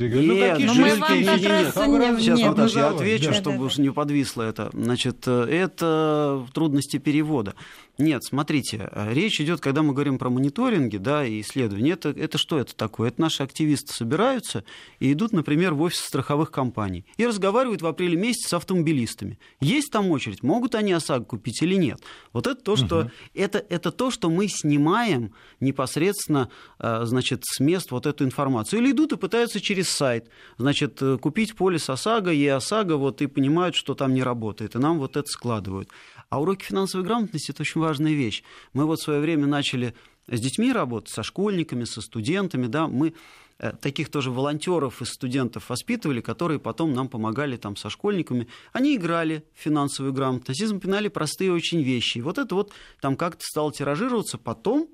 говорю, 0.10 0.34
Нет, 0.34 0.40
ну 0.40 0.52
какие 0.54 0.68
ну 0.68 0.74
же 0.74 0.82
мы 0.82 0.96
вам 0.96 1.14
Нет, 1.20 1.26
как 1.26 1.50
раз 1.50 1.76
не-. 1.76 2.20
Сейчас, 2.20 2.38
нет. 2.40 2.48
Наташа, 2.58 2.80
я 2.80 2.88
отвечу, 2.90 3.26
да. 3.26 3.34
чтобы 3.34 3.44
Да-да-да. 3.58 3.66
уж 3.66 3.78
не 3.78 3.90
подвисло 3.92 4.44
это. 4.44 4.70
Значит, 4.74 5.24
э, 5.28 5.44
это 5.50 6.46
трудности 6.54 6.98
перевода. 6.98 7.54
Нет, 8.00 8.24
смотрите, 8.24 8.90
э, 8.94 9.14
речь 9.14 9.42
идет, 9.42 9.60
когда 9.60 9.84
мы 9.84 9.92
говорим 9.92 10.18
про 10.20 10.30
мониторинги 10.30 10.96
да, 10.96 11.26
и 11.26 11.42
исследования, 11.42 11.92
это, 11.92 12.10
это 12.10 12.38
что 12.38 12.58
это 12.58 12.74
такое? 12.74 13.10
Это 13.10 13.20
наши 13.20 13.44
активисты 13.44 13.94
собираются 13.94 14.64
и 15.00 15.12
идут, 15.12 15.34
например, 15.34 15.74
в 15.74 15.82
офис 15.82 16.00
страховых 16.00 16.50
компаний 16.50 17.06
и 17.18 17.28
разговаривают 17.28 17.82
в 17.82 17.86
апреле 17.86 18.16
месяце 18.16 18.48
с 18.48 18.54
автомобилистами. 18.54 19.38
Есть 19.60 19.92
там 19.92 20.10
очередь, 20.12 20.44
могут 20.44 20.76
они 20.76 20.94
ОСАГО 20.94 21.26
купить 21.26 21.62
или 21.62 21.76
нет? 21.76 22.00
Вот 22.32 22.48
это 22.48 22.64
то, 22.64 22.78
что, 22.78 23.12
это, 23.34 23.60
это 23.70 23.92
то, 23.92 24.12
что 24.12 24.30
мы 24.30 24.48
снимаем 24.48 25.34
непосредственно 25.60 26.50
э, 26.80 27.02
значит, 27.04 27.44
с 27.44 27.60
мест 27.60 27.92
вот 27.92 28.06
эту 28.06 28.24
информацию. 28.24 28.80
Или 28.80 28.92
идут 28.92 29.12
и 29.12 29.18
пытаются 29.18 29.60
через 29.60 29.90
сайт 29.90 30.30
значит, 30.58 31.02
э, 31.02 31.18
купить 31.18 31.54
полис 31.54 31.90
ОСАГО, 31.90 32.32
ЕОСАГО, 32.32 32.96
вот, 32.96 33.22
и 33.22 33.28
понимают, 33.28 33.76
что 33.76 33.94
там 33.94 34.14
не 34.14 34.24
работает, 34.24 34.76
и 34.76 34.80
нам 34.80 35.00
вот 35.00 35.18
это 35.18 35.28
складывают. 35.28 35.90
А 36.30 36.40
уроки 36.40 36.64
финансовой 36.64 37.06
грамотности– 37.06 37.52
это 37.52 37.62
очень 37.64 37.82
важная 37.82 38.14
вещь. 38.14 38.44
Мы 38.74 38.86
вот 38.86 39.00
в 39.00 39.04
свое 39.04 39.20
время 39.20 39.48
начали 39.48 39.96
с 40.28 40.40
детьми 40.40 40.72
работать, 40.72 41.10
со 41.10 41.24
школьниками, 41.24 41.86
со 41.86 42.02
студентами, 42.02 42.68
да, 42.68 42.88
мы 42.88 43.14
э, 43.58 43.74
таких 43.82 44.10
тоже 44.10 44.30
волонтеров 44.30 45.02
и 45.02 45.06
студентов 45.06 45.70
воспитывали, 45.70 46.22
которые 46.22 46.60
потом 46.60 46.94
нам 46.94 47.10
помогали 47.10 47.58
там 47.58 47.76
со 47.76 47.90
школьниками. 47.90 48.48
Они 48.74 48.96
играли 48.96 49.44
в 49.56 49.64
финансовую 49.64 50.14
грамотность 50.14 50.62
и 50.62 50.66
запоминали 50.66 51.08
простые 51.08 51.52
очень 51.52 51.82
вещи. 51.82 52.20
И 52.20 52.22
вот 52.22 52.38
это 52.38 52.54
вот 52.54 52.72
там 53.02 53.16
как-то 53.16 53.44
стало 53.44 53.74
тиражироваться. 53.74 54.38
Потом, 54.38 54.88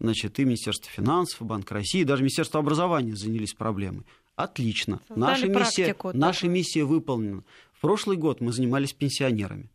значит, 0.00 0.40
и 0.40 0.44
Министерство 0.44 0.90
финансов, 0.90 1.40
и 1.40 1.44
Банк 1.44 1.70
России, 1.70 2.00
и 2.00 2.04
даже 2.04 2.22
Министерство 2.22 2.58
образования 2.58 3.14
занялись 3.14 3.54
проблемой. 3.54 4.04
Отлично. 4.34 5.00
Создали 5.06 5.20
Наша 5.20 5.46
миссия, 5.48 5.96
наша 6.14 6.48
миссия 6.48 6.84
выполнена. 6.84 7.44
В 7.74 7.80
прошлый 7.80 8.16
год 8.16 8.40
мы 8.40 8.52
занимались 8.52 8.92
пенсионерами. 8.92 9.70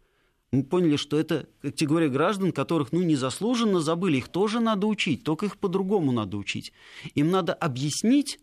Мы 0.56 0.64
поняли, 0.64 0.96
что 0.96 1.20
это 1.20 1.48
категория 1.62 2.10
граждан, 2.10 2.52
которых 2.52 2.92
ну, 2.92 3.02
незаслуженно 3.02 3.82
забыли. 3.82 4.18
Их 4.18 4.30
тоже 4.30 4.60
надо 4.60 4.88
учить, 4.88 5.24
только 5.24 5.48
их 5.48 5.58
по-другому 5.58 6.12
надо 6.12 6.38
учить. 6.38 6.72
Им 7.14 7.30
надо 7.30 7.54
объяснить 7.54 8.40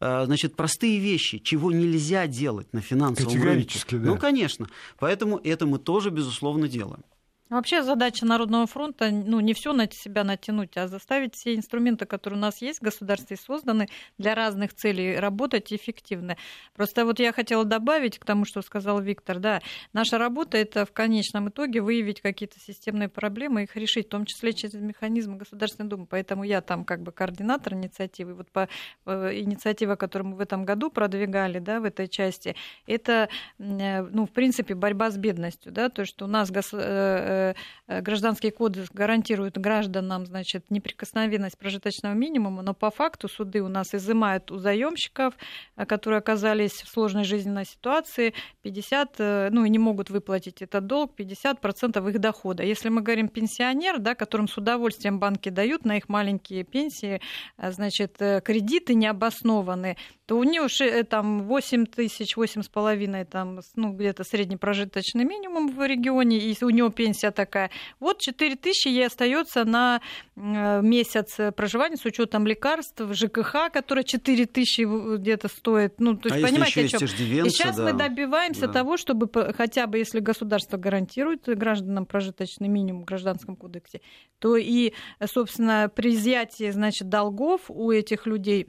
э, 0.00 0.24
значит, 0.26 0.56
простые 0.56 0.98
вещи, 0.98 1.38
чего 1.38 1.72
нельзя 1.72 2.26
делать 2.26 2.72
на 2.72 2.80
финансовом 2.80 3.32
рынке. 3.32 3.46
Категорически, 3.46 3.94
да. 3.96 4.06
Ну, 4.06 4.18
конечно. 4.18 4.68
Поэтому 4.98 5.38
это 5.42 5.66
мы 5.66 5.78
тоже, 5.78 6.10
безусловно, 6.10 6.68
делаем. 6.68 7.02
Вообще 7.50 7.82
задача 7.82 8.26
Народного 8.26 8.66
фронта 8.66 9.10
ну, 9.10 9.40
не 9.40 9.54
все 9.54 9.72
на 9.72 9.88
себя 9.90 10.22
натянуть, 10.22 10.76
а 10.76 10.86
заставить 10.86 11.34
все 11.34 11.54
инструменты, 11.54 12.04
которые 12.04 12.38
у 12.38 12.42
нас 12.42 12.60
есть 12.60 12.80
в 12.80 12.82
государстве, 12.82 13.36
созданы 13.36 13.88
для 14.18 14.34
разных 14.34 14.74
целей, 14.74 15.16
работать 15.16 15.72
эффективно. 15.72 16.36
Просто 16.74 17.06
вот 17.06 17.18
я 17.20 17.32
хотела 17.32 17.64
добавить 17.64 18.18
к 18.18 18.24
тому, 18.26 18.44
что 18.44 18.60
сказал 18.60 19.00
Виктор, 19.00 19.38
да, 19.38 19.60
наша 19.94 20.18
работа 20.18 20.58
это 20.58 20.84
в 20.84 20.92
конечном 20.92 21.48
итоге 21.48 21.80
выявить 21.80 22.20
какие-то 22.20 22.60
системные 22.60 23.08
проблемы, 23.08 23.62
их 23.62 23.76
решить, 23.76 24.06
в 24.06 24.10
том 24.10 24.26
числе 24.26 24.52
через 24.52 24.74
механизмы 24.74 25.36
Государственной 25.36 25.88
Думы. 25.88 26.06
Поэтому 26.06 26.44
я 26.44 26.60
там 26.60 26.84
как 26.84 27.02
бы 27.02 27.12
координатор 27.12 27.72
инициативы. 27.72 28.34
Вот 28.34 28.50
по 28.50 28.68
э, 29.06 29.38
инициатива, 29.38 29.96
которую 29.96 30.32
мы 30.32 30.36
в 30.36 30.40
этом 30.40 30.66
году 30.66 30.90
продвигали, 30.90 31.60
да, 31.60 31.80
в 31.80 31.84
этой 31.84 32.08
части, 32.08 32.56
это, 32.86 33.30
э, 33.58 34.02
ну, 34.02 34.26
в 34.26 34.32
принципе, 34.32 34.74
борьба 34.74 35.10
с 35.10 35.16
бедностью, 35.16 35.72
да, 35.72 35.88
то, 35.88 36.04
что 36.04 36.26
у 36.26 36.28
нас 36.28 36.50
гос- 36.50 36.76
э, 36.78 36.78
э, 36.78 37.37
гражданский 37.86 38.50
кодекс 38.50 38.90
гарантирует 38.92 39.58
гражданам, 39.58 40.26
значит, 40.26 40.70
неприкосновенность 40.70 41.56
прожиточного 41.58 42.14
минимума, 42.14 42.62
но 42.62 42.74
по 42.74 42.90
факту 42.90 43.28
суды 43.28 43.62
у 43.62 43.68
нас 43.68 43.94
изымают 43.94 44.50
у 44.50 44.58
заемщиков, 44.58 45.34
которые 45.76 46.18
оказались 46.18 46.82
в 46.82 46.88
сложной 46.88 47.24
жизненной 47.24 47.64
ситуации, 47.64 48.34
50, 48.62 49.18
ну 49.50 49.64
и 49.64 49.70
не 49.70 49.78
могут 49.78 50.10
выплатить 50.10 50.62
этот 50.62 50.86
долг, 50.86 51.12
50% 51.18 52.10
их 52.10 52.18
дохода. 52.18 52.62
Если 52.62 52.88
мы 52.88 53.00
говорим 53.00 53.28
пенсионер, 53.28 53.98
да, 53.98 54.14
которым 54.14 54.48
с 54.48 54.56
удовольствием 54.56 55.18
банки 55.18 55.48
дают 55.48 55.84
на 55.84 55.96
их 55.96 56.08
маленькие 56.08 56.64
пенсии, 56.64 57.20
значит, 57.56 58.16
кредиты 58.18 58.94
необоснованные, 58.94 59.96
то 60.28 60.36
у 60.36 60.44
нее 60.44 60.66
э, 60.80 61.04
там 61.04 61.44
8 61.44 61.86
тысяч, 61.86 62.36
8 62.36 62.60
с 62.60 62.68
половиной, 62.68 63.24
там, 63.24 63.60
ну, 63.76 63.94
где-то 63.94 64.24
средний 64.24 64.58
прожиточный 64.58 65.24
минимум 65.24 65.74
в 65.74 65.86
регионе, 65.86 66.36
и 66.36 66.54
у 66.62 66.68
него 66.68 66.90
пенсия 66.90 67.30
такая. 67.30 67.70
Вот 67.98 68.20
4 68.20 68.56
тысячи 68.56 68.88
ей 68.88 69.06
остается 69.06 69.64
на 69.64 70.02
э, 70.36 70.82
месяц 70.82 71.34
проживания 71.56 71.96
с 71.96 72.04
учетом 72.04 72.46
лекарств, 72.46 73.00
ЖКХ, 73.10 73.72
которое 73.72 74.02
4 74.04 74.44
тысячи 74.44 74.82
где-то 75.16 75.48
стоит. 75.48 75.98
Ну, 75.98 76.14
то 76.14 76.28
есть, 76.28 76.44
а 76.44 76.46
понимаете, 76.46 76.84
о 76.84 76.88
чем? 76.88 77.04
И 77.04 77.48
сейчас 77.48 77.76
да. 77.76 77.84
мы 77.84 77.92
добиваемся 77.94 78.66
да. 78.66 78.72
того, 78.74 78.98
чтобы 78.98 79.30
хотя 79.56 79.86
бы, 79.86 79.96
если 79.96 80.20
государство 80.20 80.76
гарантирует 80.76 81.44
гражданам 81.46 82.04
прожиточный 82.04 82.68
минимум 82.68 83.04
в 83.04 83.06
Гражданском 83.06 83.56
кодексе, 83.56 84.02
то 84.40 84.58
и, 84.58 84.92
собственно, 85.24 85.88
при 85.88 86.14
изъятии, 86.14 86.70
значит, 86.70 87.08
долгов 87.08 87.62
у 87.68 87.90
этих 87.90 88.26
людей 88.26 88.68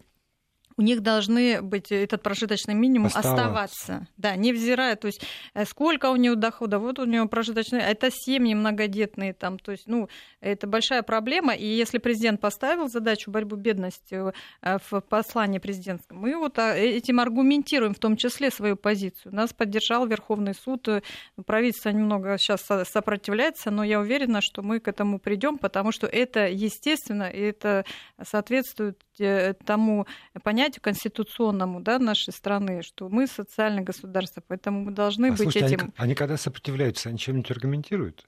у 0.80 0.82
них 0.82 1.02
должны 1.02 1.62
быть 1.62 1.92
этот 1.92 2.24
прожиточный 2.24 2.74
минимум 2.74 3.08
оставаться. 3.08 3.34
оставаться. 3.34 4.08
Да, 4.16 4.38
невзирая, 4.38 4.96
то 4.96 5.08
есть 5.08 5.22
э, 5.54 5.66
сколько 5.66 6.10
у 6.10 6.16
него 6.16 6.36
дохода, 6.36 6.80
вот 6.80 7.00
у 7.00 7.06
него 7.06 7.28
прожиточный, 7.28 7.82
это 7.82 8.10
семьи 8.10 8.54
многодетные 8.54 9.34
там, 9.34 9.60
то 9.60 9.74
есть, 9.74 9.88
ну, 9.88 10.08
это 10.40 10.68
большая 10.68 11.04
проблема, 11.04 11.54
и 11.54 11.66
если 11.66 11.98
президент 11.98 12.40
поставил 12.40 12.88
задачу 12.88 13.30
борьбу 13.30 13.58
бедностью 13.58 14.34
э, 14.62 14.78
в 14.90 15.02
послании 15.02 15.60
президентском, 15.60 16.18
мы 16.18 16.38
вот 16.38 16.58
а, 16.60 16.78
э, 16.78 16.92
этим 16.92 17.20
аргументируем 17.20 17.94
в 17.94 18.00
том 18.00 18.16
числе 18.16 18.50
свою 18.50 18.78
позицию. 18.78 19.36
Нас 19.36 19.52
поддержал 19.52 20.08
Верховный 20.08 20.54
суд, 20.54 20.88
правительство 21.46 21.90
немного 21.90 22.38
сейчас 22.38 22.66
сопротивляется, 22.90 23.70
но 23.70 23.84
я 23.84 24.00
уверена, 24.00 24.40
что 24.40 24.62
мы 24.62 24.80
к 24.80 24.88
этому 24.88 25.20
придем, 25.20 25.58
потому 25.58 25.92
что 25.92 26.08
это 26.08 26.48
естественно, 26.48 27.30
и 27.30 27.42
это 27.42 27.84
соответствует 28.24 29.04
тому 29.66 30.08
понятию, 30.44 30.69
понятию 30.70 30.82
конституционному 30.84 31.82
да, 31.82 32.00
нашей 32.00 32.32
страны, 32.32 32.82
что 32.84 33.10
мы 33.10 33.28
социальное 33.28 33.84
государство, 33.84 34.44
поэтому 34.48 34.86
мы 34.86 34.92
должны 34.92 35.28
а, 35.28 35.32
быть 35.32 35.42
слушайте, 35.42 35.68
этим... 35.68 35.80
Они, 35.80 35.92
они 35.98 36.16
когда 36.16 36.38
сопротивляются, 36.38 37.10
они 37.10 37.18
чем-нибудь 37.18 37.52
аргументируют? 37.52 38.26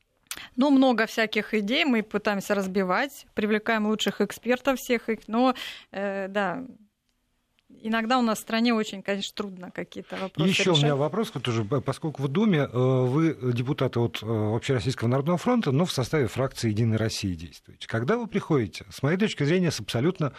Ну, 0.56 0.69
много 0.69 1.06
всяких 1.06 1.54
идей 1.54 1.86
мы 1.86 2.04
пытаемся 2.04 2.56
разбивать, 2.56 3.25
привлекаем 3.34 3.86
лучших 3.88 4.21
экспертов 4.21 4.80
всех 4.80 5.10
их, 5.10 5.27
но, 5.27 5.54
э, 5.91 6.27
да, 6.30 6.63
иногда 7.82 8.17
у 8.17 8.21
нас 8.21 8.39
в 8.39 8.41
стране 8.41 8.73
очень, 8.73 9.04
конечно, 9.04 9.34
трудно 9.36 9.71
какие-то 9.71 10.15
вопросы 10.15 10.49
Еще 10.49 10.63
решать. 10.63 10.80
у 10.80 10.86
меня 10.86 10.95
вопрос, 10.95 11.32
тоже, 11.32 11.63
поскольку 11.63 12.23
в 12.23 12.27
Думе 12.27 12.60
э, 12.60 12.67
вы 12.71 13.38
депутаты 13.54 13.99
от 13.99 14.23
э, 14.23 14.56
Общероссийского 14.56 15.10
народного 15.10 15.38
фронта, 15.38 15.71
но 15.71 15.86
в 15.86 15.91
составе 15.91 16.27
фракции 16.27 16.69
«Единой 16.69 16.97
России» 16.97 17.36
действуете. 17.36 17.88
Когда 17.88 18.17
вы 18.17 18.27
приходите, 18.27 18.86
с 18.89 19.04
моей 19.04 19.17
точки 19.17 19.43
зрения, 19.43 19.69
с 19.69 19.80
абсолютно 19.82 20.34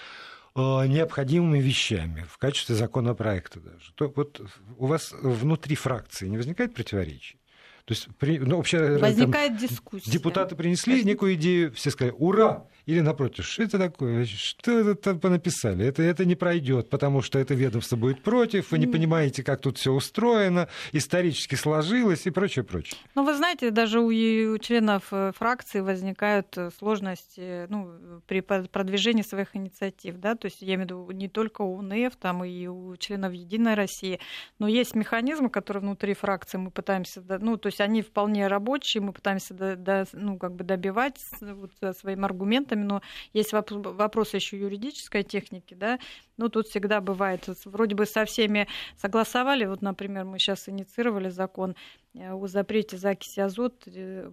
необходимыми 0.54 1.58
вещами 1.58 2.26
в 2.28 2.38
качестве 2.38 2.74
законопроекта 2.74 3.60
даже, 3.60 3.92
то 3.94 4.12
вот 4.14 4.40
у 4.76 4.86
вас 4.86 5.12
внутри 5.22 5.76
фракции 5.76 6.28
не 6.28 6.36
возникает 6.36 6.74
противоречий? 6.74 7.38
То 7.84 7.94
есть, 7.94 8.08
при, 8.18 8.38
ну, 8.38 8.58
вообще, 8.58 8.96
Возникает 8.98 9.58
там, 9.58 9.68
дискуссия. 9.68 10.10
Депутаты 10.10 10.54
принесли 10.54 11.02
некую 11.02 11.34
идею, 11.34 11.72
все 11.72 11.90
сказали 11.90 12.14
«Ура!» 12.16 12.66
Или 12.86 13.00
напротив, 13.00 13.46
что 13.46 13.62
это 13.62 13.78
такое? 13.78 14.24
Что 14.24 14.72
это 14.72 14.94
там 14.96 15.20
понаписали? 15.20 15.86
Это, 15.86 16.02
это 16.02 16.24
не 16.24 16.34
пройдет, 16.34 16.90
потому 16.90 17.22
что 17.22 17.38
это 17.38 17.54
ведомство 17.54 17.96
будет 17.96 18.22
против, 18.22 18.72
вы 18.72 18.78
не 18.78 18.86
понимаете, 18.86 19.44
как 19.44 19.60
тут 19.60 19.78
все 19.78 19.92
устроено, 19.92 20.68
исторически 20.90 21.54
сложилось 21.54 22.26
и 22.26 22.30
прочее, 22.30 22.64
прочее. 22.64 22.98
Ну, 23.14 23.24
вы 23.24 23.36
знаете, 23.36 23.70
даже 23.70 24.00
у, 24.00 24.06
у 24.06 24.58
членов 24.58 25.04
э, 25.12 25.32
фракции 25.36 25.80
возникают 25.80 26.58
э, 26.58 26.70
сложности 26.76 27.66
ну, 27.68 28.20
при 28.26 28.40
продвижении 28.40 29.22
своих 29.22 29.54
инициатив, 29.54 30.16
да, 30.18 30.34
то 30.34 30.46
есть 30.46 30.60
я 30.60 30.74
имею 30.74 30.80
в 30.80 30.84
виду 30.84 31.10
не 31.12 31.28
только 31.28 31.62
у 31.62 31.80
НФ, 31.82 32.16
там 32.16 32.44
и 32.44 32.66
у 32.66 32.96
членов 32.96 33.32
Единой 33.32 33.74
России, 33.74 34.18
но 34.58 34.66
есть 34.66 34.96
механизмы, 34.96 35.50
которые 35.50 35.82
внутри 35.82 36.14
фракции 36.14 36.58
мы 36.58 36.70
пытаемся, 36.72 37.22
ну, 37.38 37.56
то 37.56 37.68
есть 37.68 37.80
они 37.80 38.02
вполне 38.02 38.48
рабочие, 38.48 39.02
мы 39.02 39.12
пытаемся 39.12 39.54
до, 39.54 39.76
до, 39.76 40.04
ну, 40.12 40.36
как 40.36 40.56
бы 40.56 40.64
добивать 40.64 41.20
вот, 41.40 41.70
своим 41.96 42.24
аргументом 42.24 42.71
документами, 42.72 42.84
но 42.84 43.02
есть 43.32 43.52
вопросы 43.52 44.36
еще 44.36 44.58
юридической 44.58 45.22
техники, 45.22 45.74
да, 45.74 45.98
ну, 46.36 46.48
тут 46.48 46.66
всегда 46.68 47.00
бывает, 47.00 47.48
вроде 47.64 47.94
бы 47.94 48.06
со 48.06 48.24
всеми 48.24 48.66
согласовали, 48.96 49.66
вот, 49.66 49.82
например, 49.82 50.24
мы 50.24 50.38
сейчас 50.38 50.68
инициировали 50.68 51.30
закон 51.30 51.74
о 52.14 52.46
запрете 52.46 52.98
закиси 52.98 53.40
азот, 53.40 53.84
э, 53.86 54.30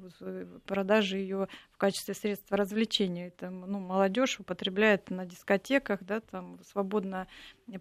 продажи 0.65 1.17
ее 1.17 1.47
в 1.71 1.77
качестве 1.77 2.13
средства 2.13 2.57
развлечения. 2.57 3.27
Это, 3.27 3.49
ну, 3.49 3.79
молодежь 3.79 4.39
употребляет 4.39 5.09
на 5.09 5.25
дискотеках, 5.25 6.03
да, 6.03 6.19
там 6.19 6.59
свободно 6.69 7.27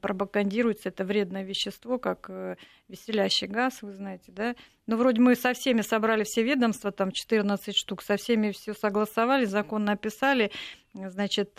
пропагандируется 0.01 0.91
это 0.91 1.05
вредное 1.05 1.43
вещество, 1.43 1.99
как 1.99 2.31
э, 2.31 2.57
веселящий 2.89 3.49
газ, 3.49 3.83
вы 3.83 3.93
знаете, 3.93 4.31
да. 4.31 4.55
Но 4.87 4.97
вроде 4.97 5.21
мы 5.21 5.35
со 5.35 5.53
всеми 5.53 5.81
собрали 5.81 6.23
все 6.23 6.45
ведомства, 6.45 6.93
там 6.93 7.11
14 7.11 7.77
штук, 7.77 8.03
со 8.03 8.17
всеми 8.17 8.53
все 8.53 8.75
согласовали, 8.75 9.47
закон 9.47 9.85
написали, 9.85 10.53
Значит, 11.07 11.53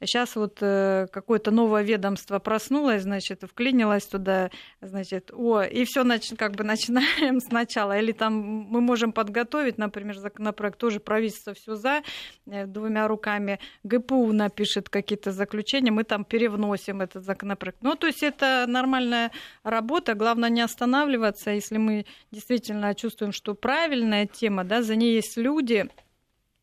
сейчас 0.00 0.36
э, 0.36 0.40
вот 0.40 0.58
э, 0.60 1.06
какое-то 1.12 1.50
новое 1.50 1.82
ведомство 1.82 2.38
проснулось, 2.38 3.02
значит, 3.02 3.42
вклинилось 3.42 4.06
туда, 4.06 4.50
значит, 4.80 5.30
о, 5.32 5.62
и 5.62 5.84
все 5.84 6.02
значит, 6.02 6.38
как 6.38 6.52
бы 6.56 6.64
начинаем 6.64 7.40
сначала. 7.48 7.98
Или 7.98 8.12
там 8.12 8.34
мы 8.34 8.80
можем 8.80 9.12
подготовить, 9.12 9.78
например, 9.78 10.16
законопроект, 10.16 10.78
тоже 10.78 11.00
правительство 11.00 11.54
все 11.54 11.74
за, 11.76 12.02
э, 12.46 12.66
двумя 12.66 13.06
руками, 13.08 13.60
ГПУ 13.84 14.32
напишет 14.32 14.88
какие-то 14.88 15.30
заключения, 15.32 15.90
мы 15.90 16.04
там 16.04 16.24
перевносим 16.24 17.00
этот 17.00 17.24
законопроект. 17.24 17.78
Ну, 17.82 17.94
то 17.94 18.06
есть 18.06 18.22
это 18.22 18.64
нормальная 18.66 19.30
работа, 19.62 20.14
главное 20.14 20.50
не 20.50 20.62
останавливаться, 20.62 21.50
если 21.50 21.76
мы 21.76 22.06
действительно 22.30 22.94
чувствуем, 22.94 23.32
что 23.32 23.54
правильная 23.54 24.26
тема, 24.26 24.64
да, 24.64 24.82
за 24.82 24.96
ней 24.96 25.14
есть 25.14 25.36
люди, 25.36 25.88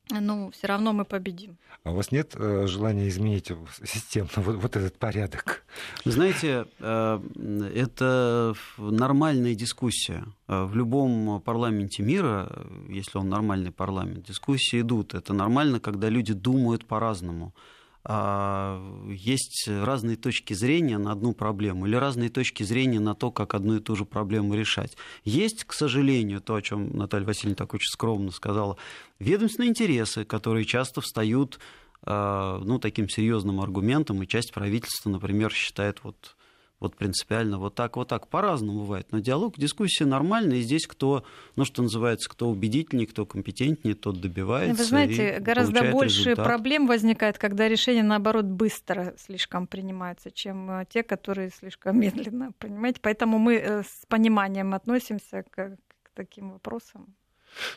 ну, 0.09 0.51
все 0.51 0.67
равно 0.67 0.93
мы 0.93 1.05
победим. 1.05 1.57
А 1.83 1.91
у 1.91 1.95
вас 1.95 2.11
нет 2.11 2.33
э, 2.35 2.67
желания 2.67 3.07
изменить 3.07 3.51
системно 3.85 4.29
вот, 4.35 4.55
вот 4.57 4.75
этот 4.75 4.97
порядок? 4.97 5.65
Знаете, 6.05 6.65
э, 6.79 7.71
это 7.75 8.53
нормальная 8.77 9.55
дискуссия. 9.55 10.25
Э, 10.47 10.65
в 10.65 10.75
любом 10.75 11.41
парламенте 11.41 12.03
мира, 12.03 12.49
если 12.89 13.17
он 13.17 13.29
нормальный 13.29 13.71
парламент, 13.71 14.25
дискуссии 14.25 14.81
идут. 14.81 15.13
Это 15.13 15.33
нормально, 15.33 15.79
когда 15.79 16.09
люди 16.09 16.33
думают 16.33 16.85
по-разному. 16.85 17.53
А, 18.09 18.81
есть 19.09 19.67
разные 19.67 20.15
точки 20.15 20.53
зрения 20.53 20.97
на 20.97 21.11
одну 21.11 21.33
проблему 21.33 21.87
или 21.87 21.95
разные 21.97 22.29
точки 22.29 22.63
зрения 22.63 23.01
на 23.01 23.15
то, 23.15 23.31
как 23.31 23.53
одну 23.53 23.75
и 23.75 23.79
ту 23.81 23.97
же 23.97 24.05
проблему 24.05 24.55
решать. 24.55 24.95
Есть, 25.25 25.65
к 25.65 25.73
сожалению, 25.73 26.39
то, 26.39 26.55
о 26.55 26.61
чем 26.61 26.95
Наталья 26.95 27.25
Васильевна 27.25 27.57
так 27.57 27.73
очень 27.73 27.91
скромно 27.91 28.31
сказала, 28.31 28.77
ведомственные 29.19 29.71
интересы, 29.71 30.23
которые 30.23 30.63
часто 30.63 31.01
встают 31.01 31.59
а, 32.01 32.61
ну, 32.63 32.79
таким 32.79 33.09
серьезным 33.09 33.59
аргументом, 33.59 34.23
и 34.23 34.27
часть 34.27 34.53
правительства, 34.53 35.09
например, 35.09 35.51
считает 35.51 35.99
вот 36.03 36.36
вот 36.79 36.95
принципиально 36.95 37.57
вот 37.57 37.75
так, 37.75 37.95
вот 37.95 38.07
так. 38.09 38.27
По-разному 38.27 38.81
бывает. 38.81 39.07
Но 39.11 39.19
диалог, 39.19 39.57
дискуссия 39.57 40.05
нормальная. 40.05 40.57
И 40.57 40.61
здесь 40.61 40.85
кто, 40.85 41.23
ну, 41.55 41.65
что 41.65 41.81
называется, 41.81 42.29
кто 42.29 42.49
убедительнее, 42.49 43.07
кто 43.07 43.25
компетентнее, 43.25 43.95
тот 43.95 44.21
добивается. 44.21 44.75
Вы 44.75 44.83
знаете, 44.83 45.39
гораздо 45.39 45.91
больше 45.91 46.19
результат. 46.19 46.45
проблем 46.45 46.87
возникает, 46.87 47.37
когда 47.37 47.67
решения, 47.67 48.03
наоборот, 48.03 48.45
быстро 48.45 49.15
слишком 49.17 49.65
принимаются, 49.65 50.29
чем 50.29 50.69
э, 50.69 50.85
те, 50.87 51.01
которые 51.01 51.49
слишком 51.49 51.99
медленно. 51.99 52.51
Понимаете? 52.59 52.99
Поэтому 53.01 53.39
мы 53.39 53.55
э, 53.55 53.83
с 53.83 54.05
пониманием 54.07 54.73
относимся 54.73 55.43
к, 55.43 55.77
к 56.03 56.09
таким 56.13 56.51
вопросам. 56.51 57.15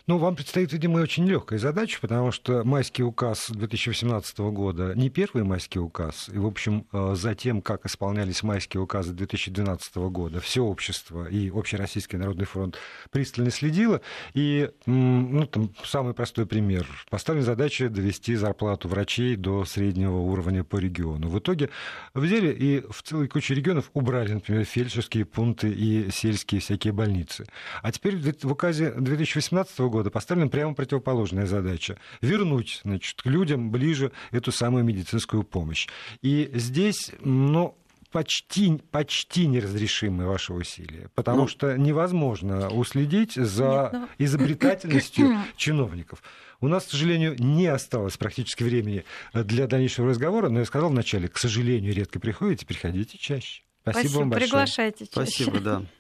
Ну, 0.07 0.19
вам 0.19 0.37
предстоит, 0.37 0.73
видимо, 0.73 0.99
очень 0.99 1.27
легкая 1.27 1.59
задача, 1.59 1.99
потому 2.01 2.33
что 2.33 2.65
майский 2.65 3.03
указ 3.03 3.51
2018 3.51 4.39
года 4.39 4.93
не 4.95 5.11
первый 5.11 5.45
майский 5.45 5.79
указ, 5.79 6.29
и, 6.33 6.39
в 6.39 6.47
общем, 6.47 6.87
э, 6.93 7.15
за 7.17 7.35
тем, 7.35 7.63
как 7.63 7.87
исполнялись 7.87 8.43
майские 8.43 8.83
указы 8.83 9.13
2012 9.13 9.97
года, 10.11 10.41
все 10.41 10.63
общество 10.63 11.27
и 11.27 11.51
Общероссийский 11.51 12.19
народный 12.19 12.47
фронт 12.47 12.77
пристально 13.11 13.51
следило, 13.51 14.01
и, 14.35 14.71
ну, 14.87 15.47
там, 15.47 15.71
самый 15.85 16.15
простой 16.15 16.47
пример. 16.47 16.87
Поставлена 17.11 17.47
задача 17.47 17.89
довести 17.89 18.35
зарплату 18.35 18.89
врачей 18.89 19.37
до 19.37 19.65
среднего 19.65 20.19
уровня 20.19 20.65
по 20.65 20.77
региону. 20.77 21.29
В 21.29 21.39
итоге 21.39 21.71
взяли 22.15 22.53
и 22.53 22.81
в 22.91 23.03
целой 23.03 23.29
куче 23.29 23.55
регионов 23.55 23.91
убрали, 23.95 24.33
например, 24.33 24.65
фельдшерские 24.65 25.25
пункты 25.25 25.71
и 25.71 26.11
сельские 26.11 26.61
всякие 26.61 26.93
больницы. 26.93 27.47
А 27.83 27.93
теперь 27.93 28.17
в 28.17 28.53
указе 28.53 28.93
2018 28.93 29.60
2017 29.65 29.79
года 29.93 30.11
поставлена 30.11 30.49
прямо 30.49 30.75
противоположная 30.75 31.47
задача— 31.47 31.99
вернуть 32.21 32.81
значит, 32.85 33.21
к 33.23 33.27
людям 33.27 33.71
ближе 33.71 34.13
эту 34.31 34.53
самую 34.53 34.85
медицинскую 34.85 35.43
помощь. 35.43 35.89
И 36.23 36.51
здесь, 36.55 37.13
ну, 37.21 37.77
почти, 38.11 38.81
почти 38.91 39.47
неразрешимы 39.47 40.27
ваши 40.27 40.53
усилия, 40.53 41.11
потому 41.15 41.43
ну, 41.43 41.49
что 41.49 41.77
невозможно 41.77 42.69
уследить 42.69 43.35
за 43.35 43.91
Нет, 43.93 44.03
ну... 44.03 44.09
изобретательностью 44.25 45.39
чиновников. 45.57 46.23
У 46.61 46.69
нас, 46.69 46.85
к 46.85 46.91
сожалению, 46.91 47.37
не 47.39 47.67
осталось 47.67 48.17
практически 48.17 48.63
времени 48.63 49.05
для 49.33 49.67
дальнейшего 49.67 50.09
разговора, 50.09 50.51
но 50.51 50.61
я 50.61 50.65
сказал 50.67 50.91
вначале, 50.91 51.29
к 51.29 51.39
сожалению, 51.39 51.95
редко 51.95 52.21
приходите, 52.21 52.67
приходите 52.67 53.17
чаще. 53.17 53.63
Спасибо, 53.83 54.01
Спасибо 54.01 54.19
вам 54.19 54.31
большое. 54.31 54.49
Приглашайте 54.49 55.07
чаще. 55.07 55.13
Спасибо, 55.13 55.61
да. 55.61 55.83